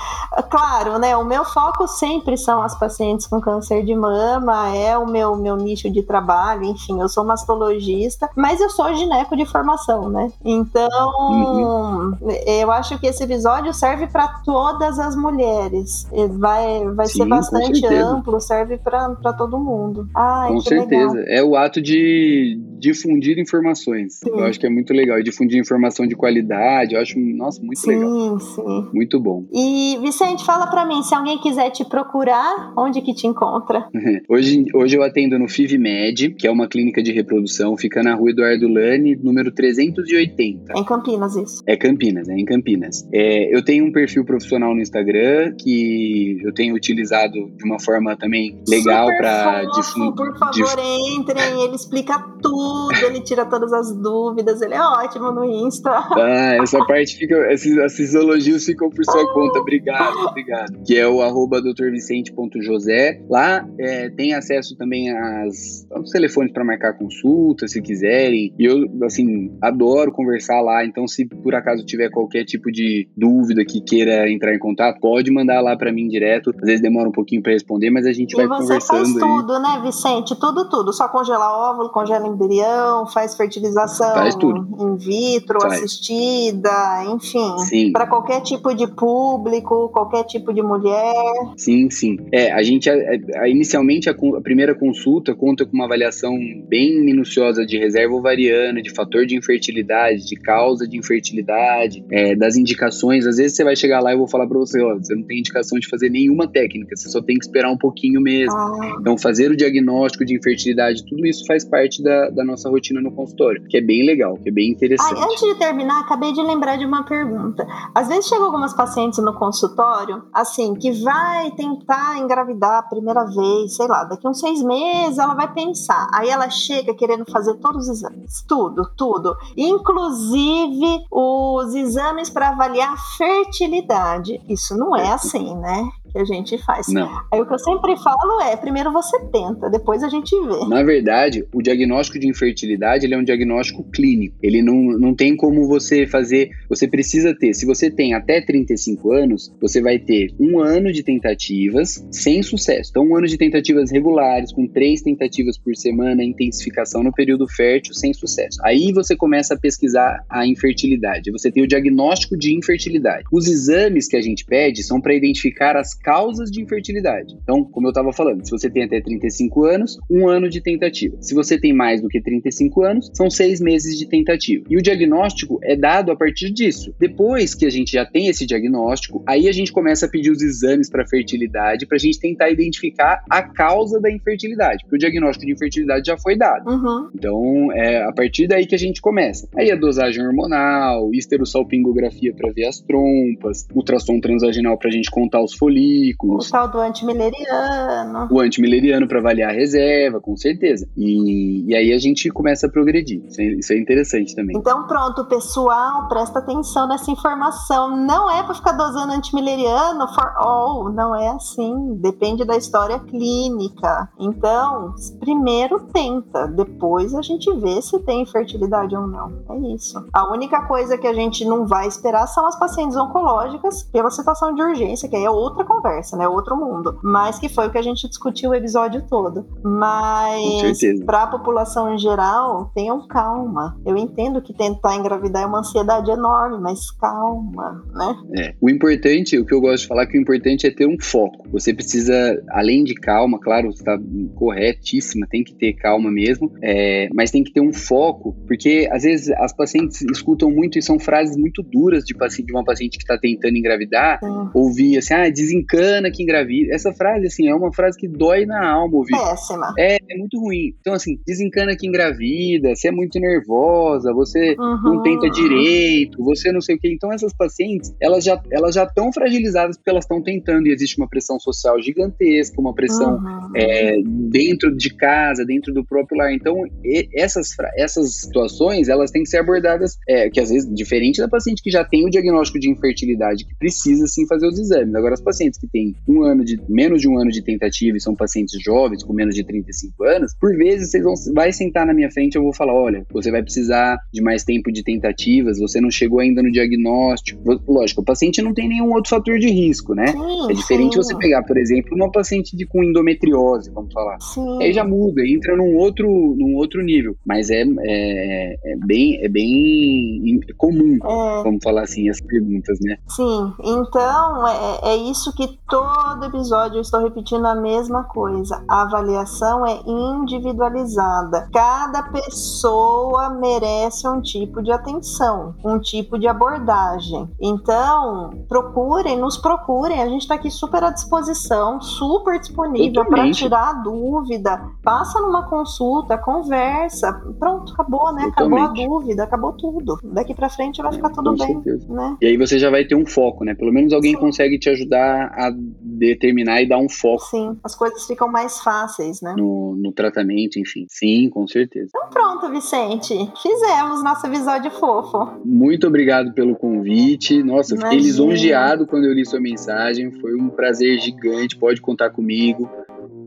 Claro, 0.50 0.98
né? 0.98 1.16
O 1.16 1.24
meu 1.24 1.44
foco 1.46 1.88
sempre 1.88 2.37
são 2.37 2.62
as 2.62 2.78
pacientes 2.78 3.26
com 3.26 3.40
câncer 3.40 3.83
de 3.85 3.94
mama, 3.94 4.76
é 4.76 4.98
o 4.98 5.07
meu, 5.07 5.35
meu 5.37 5.57
nicho 5.57 5.90
de 5.90 6.02
trabalho, 6.02 6.64
enfim, 6.64 7.00
eu 7.00 7.09
sou 7.09 7.24
mastologista, 7.24 8.28
mas 8.37 8.61
eu 8.61 8.68
sou 8.68 8.94
gineco 8.94 9.37
de 9.37 9.46
formação, 9.46 10.11
né? 10.11 10.31
Então, 10.44 11.12
uhum. 11.31 12.18
eu 12.46 12.70
acho 12.70 12.98
que 12.98 13.07
esse 13.07 13.22
episódio 13.22 13.72
serve 13.72 14.07
para 14.07 14.28
todas 14.44 14.98
as 14.98 15.16
mulheres. 15.16 16.07
Vai, 16.38 16.82
vai 16.90 17.07
Sim, 17.07 17.18
ser 17.18 17.29
bastante 17.29 17.87
amplo, 17.87 18.40
serve 18.40 18.79
para 18.79 19.33
todo 19.37 19.59
mundo. 19.59 20.09
Ai, 20.14 20.49
com 20.49 20.61
certeza. 20.61 21.14
Legal. 21.14 21.25
É 21.29 21.42
o 21.42 21.57
ato 21.57 21.81
de 21.81 22.59
difundir 22.79 23.38
informações. 23.38 24.14
Sim. 24.14 24.31
Eu 24.31 24.45
acho 24.45 24.59
que 24.59 24.66
é 24.66 24.71
muito 24.71 24.92
legal. 24.92 25.18
E 25.18 25.23
difundir 25.23 25.59
informação 25.59 26.07
de 26.07 26.16
qualidade, 26.16 26.95
eu 26.95 27.01
acho, 27.01 27.18
nossa, 27.18 27.62
muito 27.62 27.79
sim, 27.79 27.90
legal. 27.90 28.40
Sim, 28.40 28.55
sim. 28.55 28.90
Muito 28.92 29.21
bom. 29.21 29.45
E, 29.53 29.99
Vicente, 30.01 30.45
fala 30.45 30.66
para 30.66 30.85
mim, 30.85 31.03
se 31.03 31.14
alguém 31.14 31.38
quiser 31.38 31.71
te 31.71 31.85
procurar, 31.85 32.73
onde 32.77 33.01
que 33.01 33.14
te 33.14 33.27
encontra? 33.27 33.88
hoje, 34.29 34.64
hoje 34.75 34.97
eu 34.97 35.03
atendo 35.03 35.38
no 35.38 35.49
FivMed, 35.49 36.31
que 36.31 36.47
é 36.47 36.51
uma 36.51 36.66
clínica 36.66 37.03
de 37.03 37.12
reprodução, 37.12 37.77
fica 37.77 38.03
na 38.03 38.14
rua 38.14 38.31
Eduardo 38.31 38.68
Lani, 38.68 39.16
número 39.16 39.53
380. 39.53 40.73
É 40.73 40.79
em 40.79 40.85
Campinas, 40.85 41.37
isso. 41.37 41.62
É 41.66 41.77
Campinas, 41.77 42.29
é 42.29 42.35
em 42.35 42.45
Campinas. 42.45 43.09
É, 43.12 43.55
eu 43.55 43.64
tenho 43.64 43.85
um 43.85 43.92
perfil 43.92 44.25
profissional 44.25 44.75
no 44.75 44.81
Instagram 44.81 45.55
que 45.59 46.38
eu 46.42 46.53
tenho 46.53 46.62
utilizado 46.70 47.51
de 47.57 47.64
uma 47.64 47.81
forma 47.81 48.14
também 48.16 48.62
legal 48.68 49.07
para 49.16 49.64
difundir. 49.64 50.14
Por 50.14 50.38
favor, 50.38 50.77
dif... 50.77 51.16
entrem, 51.16 51.64
ele 51.64 51.75
explica 51.75 52.18
tudo, 52.42 52.92
ele 53.07 53.20
tira 53.22 53.46
todas 53.46 53.72
as 53.72 53.96
dúvidas, 53.96 54.61
ele 54.61 54.75
é 54.75 54.81
ótimo 54.81 55.33
no 55.33 55.44
Insta. 55.44 55.90
Ah, 55.90 56.57
essa 56.62 56.79
parte 56.87 57.16
fica, 57.16 57.53
esses, 57.53 57.77
esses 57.77 58.14
elogios 58.14 58.64
ficam 58.64 58.90
por 58.90 59.05
sua 59.05 59.33
conta. 59.33 59.59
Obrigado, 59.61 60.18
obrigado. 60.27 60.83
Que 60.85 60.98
é 60.98 61.09
o 61.09 61.22
arroba 61.22 61.61
drvicente.josé. 61.62 63.22
Lá 63.31 63.66
é, 63.79 64.11
tem 64.11 64.35
acesso 64.35 64.77
também 64.77 65.11
às, 65.11 65.87
aos 65.90 66.11
telefones 66.11 66.53
para 66.53 66.64
marcar 66.64 66.92
consulta, 66.94 67.66
se 67.66 67.81
quiserem. 67.81 68.53
E 68.59 68.64
eu, 68.64 68.87
assim, 69.05 69.57
adoro 69.61 70.12
conversar 70.12 70.61
lá. 70.61 70.85
Então, 70.85 71.07
se 71.07 71.27
por 71.27 71.55
acaso 71.55 71.85
tiver 71.85 72.11
qualquer 72.11 72.44
tipo 72.44 72.70
de 72.70 73.09
dúvida 73.16 73.64
que 73.64 73.81
queira 73.81 74.31
entrar 74.31 74.55
em 74.55 74.59
contato, 74.59 75.01
pode 75.01 75.31
mandar 75.31 75.61
lá 75.61 75.77
para 75.77 75.92
mim 75.92 76.09
direto. 76.09 76.52
Às 76.61 76.67
vezes 76.67 76.83
demora 76.83 77.09
um 77.09 77.12
pouquinho 77.12 77.43
para 77.43 77.53
responder, 77.53 77.91
mas 77.91 78.07
a 78.07 78.12
gente 78.12 78.33
e 78.33 78.37
vai 78.37 78.47
conversando. 78.47 79.07
você 79.07 79.19
faz 79.19 79.33
tudo, 79.33 79.59
né, 79.59 79.81
Vicente? 79.83 80.35
Tudo, 80.37 80.69
tudo. 80.69 80.93
Só 80.93 81.09
congelar 81.09 81.51
óvulo, 81.53 81.91
congela 81.91 82.27
embrião, 82.27 83.07
faz 83.07 83.37
fertilização 83.37 84.12
faz 84.15 84.35
tudo. 84.35 84.67
in 84.81 84.97
vitro, 84.97 85.61
faz. 85.61 85.75
assistida, 85.75 87.05
enfim. 87.12 87.93
Para 87.93 88.07
qualquer 88.07 88.41
tipo 88.43 88.75
de 88.75 88.87
público, 88.87 89.88
qualquer 89.91 90.25
tipo 90.25 90.53
de 90.53 90.62
mulher. 90.62 91.15
Sim, 91.57 91.91
sim. 91.91 92.17
É, 92.33 92.53
a 92.53 92.62
gente, 92.62 92.88
a, 92.88 92.95
a, 93.41 93.49
inicialmente, 93.49 94.09
a, 94.09 94.12
a, 94.12 94.41
primeira 94.41 94.75
consulta 94.75 95.35
conta 95.35 95.65
com 95.65 95.73
uma 95.73 95.85
avaliação 95.85 96.37
bem 96.69 97.01
minuciosa 97.05 97.65
de 97.65 97.79
reserva 97.79 98.15
ovariana, 98.15 98.83
de 98.83 98.91
fator 98.91 99.27
de 99.27 99.37
infertilidade, 99.37 100.27
de 100.27 100.37
causa 100.37 100.87
de 100.87 100.97
infertilidade, 100.97 102.05
é, 102.11 102.35
das 102.35 102.57
indicações. 102.57 103.27
Às 103.27 103.37
vezes 103.37 103.57
você 103.57 103.65
vai 103.65 103.77
chegar 103.77 104.01
lá 104.01 104.11
e 104.11 104.15
eu 104.15 104.19
vou 104.19 104.29
falar 104.29 104.47
para 104.47 104.59
você, 104.59 104.81
ó, 104.81 104.95
você 104.95 105.15
não 105.15 105.25
tem 105.25 105.38
indicação 105.38 105.79
de 105.79 105.88
fazer 105.88 106.11
nenhuma 106.11 106.41
técnica, 106.46 106.96
você 106.96 107.09
só 107.09 107.20
tem 107.20 107.38
que 107.38 107.44
esperar 107.44 107.70
um 107.70 107.78
pouquinho 107.78 108.20
mesmo. 108.20 108.57
Ah. 108.57 108.96
Então, 109.00 109.16
fazer 109.18 109.50
o 109.50 109.57
diagnóstico 109.57 110.24
de 110.24 110.37
infertilidade, 110.37 111.05
tudo 111.07 111.26
isso 111.26 111.44
faz 111.46 111.64
parte 111.64 112.02
da, 112.02 112.31
da 112.31 112.44
nossa 112.44 112.68
rotina 112.68 113.00
no 113.00 113.12
consultório, 113.12 113.62
que 113.68 113.76
é 113.76 113.81
bem 113.81 114.05
legal, 114.05 114.37
que 114.37 114.48
é 114.48 114.52
bem 114.52 114.70
interessante. 114.70 115.18
Ai, 115.18 115.24
antes 115.24 115.40
de 115.40 115.55
terminar, 115.57 116.00
acabei 116.00 116.33
de 116.33 116.42
lembrar 116.42 116.76
de 116.76 116.85
uma 116.85 117.05
pergunta. 117.05 117.66
Às 117.94 118.09
vezes 118.09 118.26
chegam 118.26 118.46
algumas 118.46 118.74
pacientes 118.74 119.18
no 119.18 119.35
consultório, 119.35 120.22
assim, 120.33 120.74
que 120.74 120.92
vai 121.02 121.50
tentar 121.52 122.18
engravidar 122.18 122.78
a 122.78 122.83
primeira 122.83 123.24
vez, 123.24 123.76
sei 123.76 123.87
lá, 123.87 124.05
daqui 124.05 124.26
uns 124.26 124.40
seis 124.40 124.62
meses 124.62 125.18
ela 125.18 125.35
vai 125.35 125.52
pensar. 125.52 126.09
Aí 126.12 126.28
ela 126.28 126.48
chega 126.50 126.94
querendo 126.94 127.24
fazer 127.31 127.55
todos 127.55 127.88
os 127.88 127.98
exames, 127.98 128.42
tudo, 128.46 128.90
tudo. 128.96 129.37
Inclusive 129.57 131.05
os 131.11 131.74
exames 131.74 132.31
para 132.31 132.50
avaliar 132.50 132.96
fertilidade. 133.16 134.40
Isso 134.48 134.76
não 134.76 134.96
é 134.96 135.12
assim, 135.12 135.57
né? 135.57 135.88
Que 136.12 136.18
a 136.18 136.25
gente 136.25 136.59
faz. 136.59 136.88
Não. 136.88 137.11
Aí 137.33 137.40
o 137.40 137.46
que 137.46 137.55
eu 137.55 137.59
sempre 137.59 137.96
falo 137.96 138.40
é, 138.42 138.57
primeiro 138.57 138.92
você 138.92 139.18
tenta, 139.27 139.70
depois 139.70 140.03
a 140.03 140.09
gente 140.09 140.31
vê. 140.46 140.68
Na 140.68 140.83
verdade, 140.83 141.46
o 141.53 141.62
diagnóstico 141.62 142.18
de 142.18 142.29
infertilidade, 142.29 143.07
ele 143.07 143.14
é 143.14 143.18
um 143.18 143.25
diagnóstico 143.25 143.83
clínico. 143.85 144.37
Ele 144.42 144.62
não, 144.62 144.75
não 144.98 145.14
tem 145.14 145.35
como 145.37 145.66
você 145.66 146.07
fazer, 146.07 146.51
você 146.68 146.87
precisa 146.87 147.35
ter, 147.35 147.55
se 147.55 147.64
você 147.64 147.90
tem 147.90 148.14
até 148.14 148.40
35 148.40 149.12
anos, 149.12 149.53
você 149.61 149.81
vai 149.81 149.98
ter 149.98 150.35
um 150.38 150.61
ano 150.61 150.92
de 150.92 151.03
tentativas 151.03 152.07
sem 152.11 152.42
sucesso. 152.42 152.90
Então, 152.90 153.05
um 153.05 153.16
ano 153.16 153.27
de 153.27 153.38
tentativas 153.38 153.90
regulares, 153.90 154.53
com 154.53 154.66
três 154.66 155.01
tentativas 155.01 155.57
por 155.57 155.75
semana, 155.77 156.22
intensificação 156.22 157.03
no 157.03 157.12
período 157.12 157.48
fértil 157.48 157.94
sem 157.94 158.12
sucesso. 158.12 158.59
Aí 158.62 158.92
você 158.92 159.16
começa 159.16 159.55
a 159.55 159.59
pesquisar 159.59 160.25
a 160.29 160.46
infertilidade. 160.46 161.31
Você 161.31 161.51
tem 161.51 161.62
o 161.62 161.66
diagnóstico 161.66 162.37
de 162.37 162.55
infertilidade. 162.55 163.25
Os 163.33 163.46
exames 163.46 164.09
que 164.09 164.16
a 164.16 164.20
gente 164.20 164.44
pede 164.44 164.83
são 164.83 165.01
para 165.01 165.14
identificar 165.14 165.77
as 165.77 165.94
causas 166.03 166.51
de 166.51 166.61
infertilidade. 166.61 167.37
Então, 167.43 167.65
como 167.65 167.87
eu 167.87 167.91
estava 167.91 168.12
falando, 168.12 168.45
se 168.45 168.51
você 168.51 168.69
tem 168.69 168.85
até 168.85 169.01
35 169.01 169.65
anos, 169.65 169.99
um 170.11 170.29
ano 170.29 170.49
de 170.49 170.61
tentativa. 170.61 171.17
Se 171.21 171.35
você 171.35 171.59
tem 171.59 171.73
mais 171.73 172.01
do 172.01 172.09
que 172.09 172.21
35 172.21 172.83
anos, 172.83 173.11
são 173.15 173.31
seis 173.31 173.61
meses 173.61 173.99
de 173.99 174.07
tentativa. 174.07 174.65
E 174.69 174.77
o 174.77 174.83
diagnóstico 174.83 175.59
é 175.62 175.77
dado 175.77 176.11
a 176.11 176.17
partir 176.17 176.51
disso. 176.51 176.95
Depois 176.99 177.55
que 177.55 177.67
a 177.67 177.71
gente 177.71 177.93
já 177.93 178.05
tem 178.05 178.29
esse 178.29 178.45
diagnóstico, 178.45 179.23
aí 179.27 179.49
a 179.49 179.53
gente 179.53 179.73
começa 179.73 180.07
a 180.07 180.09
pedir 180.09 180.31
os 180.31 180.43
exames 180.43 180.91
para 180.91 181.07
fertilidade 181.07 181.87
para 181.87 181.97
a 181.97 182.01
gente 182.01 182.19
tentar 182.19 182.51
identificar 182.51 183.25
a 183.29 183.43
causa 183.43 184.01
da 184.01 184.11
infertilidade, 184.11 184.83
porque 184.83 184.97
o 184.97 184.99
diagnóstico 184.99 185.47
de 185.47 185.53
infertilidade 185.53 186.07
já 186.07 186.17
foi 186.17 186.37
dado. 186.37 186.69
Uhum. 186.69 187.11
Então, 187.15 187.73
é 187.73 188.03
a 188.03 188.12
partir 188.12 188.47
daí 188.47 188.67
que 188.67 188.75
a 188.75 188.79
gente 188.79 189.01
começa. 189.01 189.49
Aí 189.57 189.71
a 189.71 189.77
dosagem 189.77 190.25
hormonal, 190.25 191.11
esterossalpingografia 191.12 192.33
para 192.35 192.51
ver 192.53 192.67
as 192.67 192.81
trompas, 192.81 193.67
ultrassom 193.75 194.21
transvaginal 194.21 194.79
para 194.79 194.88
a 194.88 194.93
gente 194.93 195.11
contar 195.11 195.43
os 195.43 195.55
folículos. 195.55 195.91
O 196.20 196.38
tal 196.50 196.68
do 196.68 196.78
antimileriano. 196.78 198.28
O 198.31 198.40
antimileriano 198.40 199.07
para 199.07 199.18
avaliar 199.18 199.50
a 199.50 199.52
reserva, 199.52 200.20
com 200.20 200.37
certeza. 200.37 200.88
E, 200.96 201.64
e 201.66 201.74
aí 201.74 201.92
a 201.92 201.98
gente 201.98 202.28
começa 202.31 202.66
a 202.66 202.70
progredir. 202.70 203.22
Isso 203.26 203.40
é, 203.40 203.44
isso 203.44 203.72
é 203.72 203.78
interessante 203.78 204.35
também. 204.35 204.57
Então, 204.57 204.87
pronto, 204.87 205.24
pessoal, 205.26 206.09
presta 206.09 206.38
atenção 206.38 206.88
nessa 206.88 207.11
informação. 207.11 207.96
Não 207.96 208.31
é 208.31 208.42
para 208.42 208.55
ficar 208.55 208.72
dosando 208.72 209.12
antimileriano 209.12 210.09
for 210.14 210.33
all, 210.37 210.92
não 210.92 211.14
é 211.14 211.28
assim. 211.28 211.96
Depende 212.00 212.44
da 212.44 212.57
história 212.57 212.98
clínica. 212.98 214.09
Então, 214.18 214.94
primeiro 215.20 215.81
tenta, 215.92 216.46
depois 216.46 217.14
a 217.14 217.22
gente 217.22 217.52
vê 217.57 217.81
se 217.83 217.98
tem 218.00 218.24
fertilidade 218.26 218.94
ou 218.94 219.07
não. 219.07 219.33
É 219.50 219.74
isso. 219.74 220.05
A 220.12 220.31
única 220.31 220.66
coisa 220.66 220.96
que 220.98 221.07
a 221.07 221.12
gente 221.12 221.44
não 221.44 221.66
vai 221.66 221.87
esperar 221.87 222.26
são 222.26 222.46
as 222.46 222.59
pacientes 222.59 222.96
oncológicas 222.96 223.83
pela 223.85 224.11
situação 224.11 224.55
de 224.55 224.62
urgência, 224.62 225.09
que 225.09 225.16
aí 225.16 225.24
é 225.24 225.31
outra 225.31 225.64
conversa, 225.64 225.82
né? 226.16 226.29
Outro 226.29 226.57
mundo. 226.57 226.99
Mas 227.03 227.38
que 227.38 227.49
foi 227.49 227.66
o 227.66 227.71
que 227.71 227.79
a 227.79 227.83
gente 227.83 228.09
discutiu 228.09 228.51
o 228.51 228.55
episódio 228.55 229.05
todo. 229.09 229.47
Mas 229.62 230.81
para 231.05 231.25
a 231.25 231.27
população 231.27 231.92
em 231.92 231.99
geral, 231.99 232.71
tenham 232.75 233.07
calma. 233.07 233.77
Eu 233.85 233.97
entendo 233.97 234.42
que 234.42 234.53
tentar 234.53 234.97
engravidar 234.97 235.42
é 235.42 235.47
uma 235.47 235.61
ansiedade 235.61 236.11
enorme, 236.11 236.59
mas 236.61 236.90
calma, 236.92 237.83
né? 237.92 238.16
É. 238.38 238.55
O 238.61 238.68
importante, 238.71 239.38
o 239.38 239.45
que 239.45 239.55
eu 239.55 239.61
gosto 239.61 239.83
de 239.83 239.88
falar, 239.88 240.03
é 240.03 240.07
que 240.07 240.18
o 240.18 240.21
importante 240.21 240.66
é 240.66 240.71
ter 240.71 240.87
um 240.87 240.97
foco. 241.01 241.49
Você 241.51 241.75
precisa, 241.75 242.42
além 242.51 242.85
de 242.85 242.95
calma, 242.95 243.38
claro, 243.38 243.68
está 243.68 243.99
corretíssima, 244.35 245.27
tem 245.29 245.45
que 245.45 245.55
ter 245.55 245.75
calma 245.75 246.11
mesmo, 246.11 246.53
é, 246.62 247.09
mas 247.14 247.31
tem 247.31 247.42
que 247.42 247.53
ter 247.53 247.61
um 247.61 247.73
foco, 247.73 248.37
porque 248.47 248.88
às 248.90 249.03
vezes 249.03 249.31
as 249.31 249.53
pacientes 249.53 250.03
escutam 250.03 250.51
muito 250.51 250.79
e 250.79 250.83
são 250.83 250.99
frases 250.99 251.37
muito 251.37 251.62
duras 251.62 252.05
de, 252.05 252.14
de 252.14 252.53
uma 252.53 252.64
paciente 252.64 252.99
que 252.99 253.05
está 253.05 253.18
tentando 253.18 253.57
engravidar, 253.57 254.18
Sim. 254.21 254.51
ouvir 254.55 254.99
assim, 254.99 255.14
ah, 255.14 255.29
desencana 255.73 256.11
que 256.11 256.23
engravida. 256.23 256.75
Essa 256.75 256.93
frase, 256.93 257.27
assim, 257.27 257.49
é 257.49 257.55
uma 257.55 257.73
frase 257.73 257.99
que 257.99 258.07
dói 258.07 258.45
na 258.45 258.71
alma 258.71 258.97
ouvir. 258.97 259.17
Péssima. 259.17 259.73
É, 259.79 259.97
é 259.97 260.17
muito 260.17 260.39
ruim. 260.39 260.75
Então, 260.81 260.93
assim, 260.93 261.19
desencana 261.27 261.75
que 261.77 261.87
engravida, 261.87 262.75
você 262.75 262.89
é 262.89 262.91
muito 262.93 263.19
nervosa, 263.19 264.13
você 264.13 264.55
uhum. 264.59 264.83
não 264.83 265.03
tenta 265.03 265.29
direito, 265.31 266.23
você 266.23 266.53
não 266.53 266.61
sei 266.61 266.77
o 266.77 266.79
que. 266.79 266.93
Então, 266.93 267.13
essas 267.13 267.33
pacientes, 267.33 267.95
elas 268.01 268.25
já 268.25 268.41
elas 268.51 268.75
já 268.75 268.85
estão 268.85 269.13
fragilizadas 269.13 269.77
porque 269.77 269.91
elas 269.91 270.05
estão 270.05 270.23
tentando 270.23 270.67
e 270.67 270.73
existe 270.73 270.99
uma 270.99 271.09
pressão 271.09 271.39
social 271.39 271.81
gigantesca, 271.81 272.61
uma 272.61 272.75
pressão 272.75 273.17
uhum. 273.17 273.51
é, 273.57 273.97
dentro 274.05 274.75
de 274.77 274.95
casa, 274.95 275.45
dentro 275.45 275.73
do 275.73 275.85
próprio 275.85 276.19
lar. 276.19 276.33
Então, 276.33 276.57
e, 276.85 277.09
essas, 277.15 277.49
essas 277.77 278.17
situações, 278.17 278.89
elas 278.89 279.11
têm 279.11 279.23
que 279.23 279.29
ser 279.29 279.39
abordadas, 279.39 279.97
é, 280.09 280.29
que 280.29 280.41
às 280.41 280.51
vezes, 280.51 280.73
diferente 280.73 281.21
da 281.21 281.29
paciente 281.29 281.63
que 281.63 281.71
já 281.71 281.85
tem 281.85 282.05
o 282.05 282.11
diagnóstico 282.11 282.59
de 282.59 282.71
infertilidade, 282.71 283.45
que 283.45 283.55
precisa 283.57 284.07
sim 284.07 284.27
fazer 284.27 284.47
os 284.47 284.59
exames. 284.59 284.95
Agora, 284.95 285.15
as 285.15 285.21
pacientes 285.21 285.62
que 285.62 285.68
têm 285.68 285.94
um 286.09 286.25
ano 286.25 286.44
de, 286.44 286.61
menos 286.68 287.01
de 287.01 287.09
um 287.09 287.16
ano 287.16 287.31
de 287.31 287.40
tentativa 287.40 287.96
e 287.96 288.01
são 288.01 288.14
pacientes 288.16 288.61
jovens, 288.61 289.05
com 289.05 289.12
menos 289.12 289.35
de 289.35 289.44
35 289.44 290.05
anos, 290.05 290.35
por 290.38 290.57
vezes 290.57 290.90
vocês 290.90 291.05
vão, 291.05 291.14
vai 291.33 291.53
sentar 291.53 291.87
na 291.87 291.94
minha 291.94 292.11
frente 292.11 292.37
eu 292.37 292.42
vou 292.42 292.53
falar, 292.53 292.75
olha, 292.75 293.07
você 293.12 293.31
vai 293.31 293.42
precisar 293.42 293.96
de 294.12 294.20
mais 294.20 294.42
tempo 294.42 294.72
de 294.72 294.83
tentativas, 294.83 295.59
você 295.59 295.81
não 295.81 295.90
chegou 295.90 296.18
ainda 296.18 296.42
no 296.42 296.51
diagnóstico. 296.51 297.40
Lógico, 297.68 298.01
o 298.01 298.05
paciente 298.05 298.42
não 298.42 298.53
tem 298.53 298.68
nenhum 298.68 298.92
outro 298.92 299.11
fator 299.11 299.38
de 299.38 299.48
risco, 299.48 299.94
né? 299.94 300.09
Sim, 300.09 300.51
é 300.51 300.55
diferente 300.55 300.94
sim. 300.94 301.03
você 301.03 301.16
pegar, 301.16 301.42
por 301.44 301.57
exemplo, 301.57 301.94
uma 301.94 302.11
paciente 302.11 302.57
de, 302.57 302.66
com 302.66 302.83
endometriose, 302.83 303.70
vamos 303.70 303.92
falar. 303.92 304.18
Sim. 304.20 304.62
Aí 304.62 304.72
já 304.72 304.85
muda, 304.85 305.25
entra 305.27 305.57
num 305.57 305.77
outro, 305.77 306.09
num 306.37 306.57
outro 306.57 306.83
nível. 306.83 307.16
Mas 307.25 307.51
é, 307.51 307.62
é, 307.62 308.72
é 308.72 308.77
bem, 308.85 309.25
é 309.25 309.29
bem 309.29 310.40
comum, 310.57 310.96
é. 310.96 311.42
vamos 311.42 311.62
falar 311.62 311.83
assim, 311.83 312.09
as 312.09 312.20
perguntas, 312.20 312.79
né? 312.81 312.96
Sim, 313.09 313.53
então 313.61 314.48
é, 314.48 314.94
é 314.94 314.96
isso 315.11 315.35
que 315.37 315.52
todo 315.69 316.27
episódio 316.27 316.77
eu 316.79 316.83
estou 316.83 317.01
repetindo 317.03 317.47
a 317.47 317.55
mesma 317.55 318.05
coisa. 318.05 318.62
A 318.69 318.83
avaliação 318.83 319.67
é 319.67 319.81
individualizada. 319.87 321.49
Cada 321.53 322.03
pessoa 322.05 323.31
merece 323.31 324.09
um 324.09 324.21
tipo 324.21 324.62
de 324.62 324.71
atenção, 324.71 325.55
um 325.65 325.79
tipo 325.79 326.19
de 326.19 326.27
abordagem. 326.27 327.29
Então, 327.41 328.31
procurem, 328.49 329.19
nos 329.19 329.37
procurem. 329.37 330.03
A 330.03 330.09
gente 330.09 330.23
está 330.23 330.35
aqui 330.35 330.51
super 330.51 330.85
à 330.85 330.91
disposição, 330.91 331.81
super 331.81 332.38
disponível 332.38 333.05
para 333.07 333.31
tirar 333.31 333.71
a 333.71 333.73
dúvida. 333.75 334.61
Passa 334.83 335.21
numa 335.21 335.49
consulta, 335.49 336.19
conversa. 336.19 337.12
Pronto, 337.38 337.73
acabou, 337.73 338.12
né? 338.15 338.25
Acabou 338.25 338.59
a 338.59 338.67
dúvida, 338.69 339.25
acabou 339.25 339.53
tudo. 339.53 339.99
Daqui 340.05 340.35
para 340.35 340.49
frente 340.49 340.83
vai 340.83 340.93
ficar 340.93 341.11
tudo 341.11 341.37
Com 341.37 341.37
bem. 341.37 341.81
Né? 341.88 342.17
E 342.21 342.27
aí 342.27 342.37
você 342.37 342.59
já 342.59 342.71
vai 342.71 342.85
ter 342.85 342.95
um 342.95 343.07
foco, 343.07 343.45
né? 343.45 343.55
Pelo 343.55 343.73
menos 343.73 343.93
alguém 343.93 344.15
Sim. 344.15 344.21
consegue 344.21 344.59
te 344.59 344.71
ajudar 344.71 345.33
a 345.35 345.41
determinar 345.52 346.62
e 346.62 346.68
dar 346.68 346.78
um 346.78 346.88
foco. 346.88 347.24
Sim, 347.24 347.59
as 347.62 347.74
coisas 347.74 348.07
ficam 348.07 348.28
mais 348.28 348.61
fáceis, 348.61 349.20
né? 349.20 349.35
No, 349.37 349.74
no 349.76 349.92
tratamento, 349.92 350.59
enfim. 350.59 350.87
Sim, 350.88 351.28
com 351.31 351.46
certeza. 351.46 351.90
Então 351.94 352.09
pronto, 352.11 352.50
Vicente. 352.50 353.14
Fizemos 353.40 354.02
nosso 354.02 354.26
episódio 354.26 354.70
fofo. 354.70 355.40
Muito 355.44 355.87
obrigado 355.87 356.33
pelo 356.33 356.55
convite. 356.55 357.42
Nossa, 357.42 357.74
Imagina. 357.74 357.90
fiquei 357.90 358.07
lisonjeado 358.07 358.87
quando 358.87 359.05
eu 359.05 359.12
li 359.12 359.24
sua 359.24 359.40
mensagem. 359.40 360.11
Foi 360.12 360.35
um 360.35 360.48
prazer 360.48 360.98
gigante. 360.98 361.57
Pode 361.57 361.81
contar 361.81 362.11
comigo. 362.11 362.68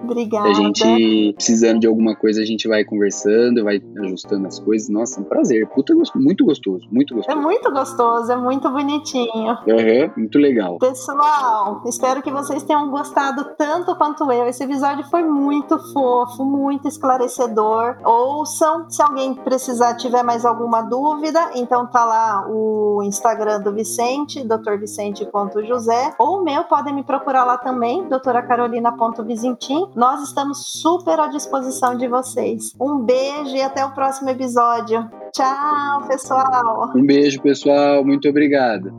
Obrigada. 0.03 0.49
A 0.49 0.53
gente 0.53 1.33
precisando 1.33 1.79
de 1.79 1.87
alguma 1.87 2.15
coisa, 2.15 2.41
a 2.41 2.45
gente 2.45 2.67
vai 2.67 2.83
conversando, 2.83 3.63
vai 3.63 3.81
ajustando 4.03 4.47
as 4.47 4.59
coisas. 4.59 4.89
Nossa, 4.89 5.19
um 5.19 5.23
prazer. 5.23 5.67
Puta, 5.69 5.93
muito 6.15 6.45
gostoso, 6.45 6.87
muito 6.91 7.15
gostoso. 7.15 7.37
É 7.37 7.41
muito 7.41 7.71
gostoso, 7.71 8.31
é 8.31 8.35
muito 8.35 8.69
bonitinho. 8.69 9.57
Uhum, 9.67 10.11
muito 10.17 10.37
legal. 10.37 10.77
Pessoal, 10.79 11.81
espero 11.85 12.21
que 12.21 12.31
vocês 12.31 12.63
tenham 12.63 12.89
gostado 12.89 13.45
tanto 13.57 13.95
quanto 13.95 14.31
eu. 14.31 14.47
Esse 14.47 14.63
episódio 14.63 15.03
foi 15.05 15.23
muito 15.23 15.77
fofo, 15.93 16.43
muito 16.43 16.87
esclarecedor. 16.87 17.97
Ouçam, 18.03 18.89
se 18.89 19.01
alguém 19.01 19.33
precisar, 19.33 19.95
tiver 19.95 20.23
mais 20.23 20.45
alguma 20.45 20.81
dúvida, 20.81 21.51
então 21.55 21.87
tá 21.87 22.05
lá 22.05 22.47
o 22.49 23.01
Instagram 23.03 23.61
do 23.61 23.71
Vicente, 23.71 24.43
drvicente.josé, 24.43 26.15
ou 26.17 26.39
o 26.39 26.43
meu, 26.43 26.63
podem 26.63 26.93
me 26.93 27.03
procurar 27.03 27.45
lá 27.45 27.57
também, 27.57 28.07
Nós 29.95 30.23
estamos 30.23 30.81
super 30.81 31.19
à 31.19 31.27
disposição 31.27 31.97
de 31.97 32.07
vocês. 32.07 32.73
Um 32.79 32.99
beijo 32.99 33.55
e 33.55 33.61
até 33.61 33.85
o 33.85 33.91
próximo 33.91 34.29
episódio. 34.29 35.09
Tchau, 35.33 36.07
pessoal. 36.07 36.91
Um 36.95 37.05
beijo, 37.05 37.41
pessoal. 37.41 38.03
Muito 38.03 38.29
obrigado. 38.29 38.91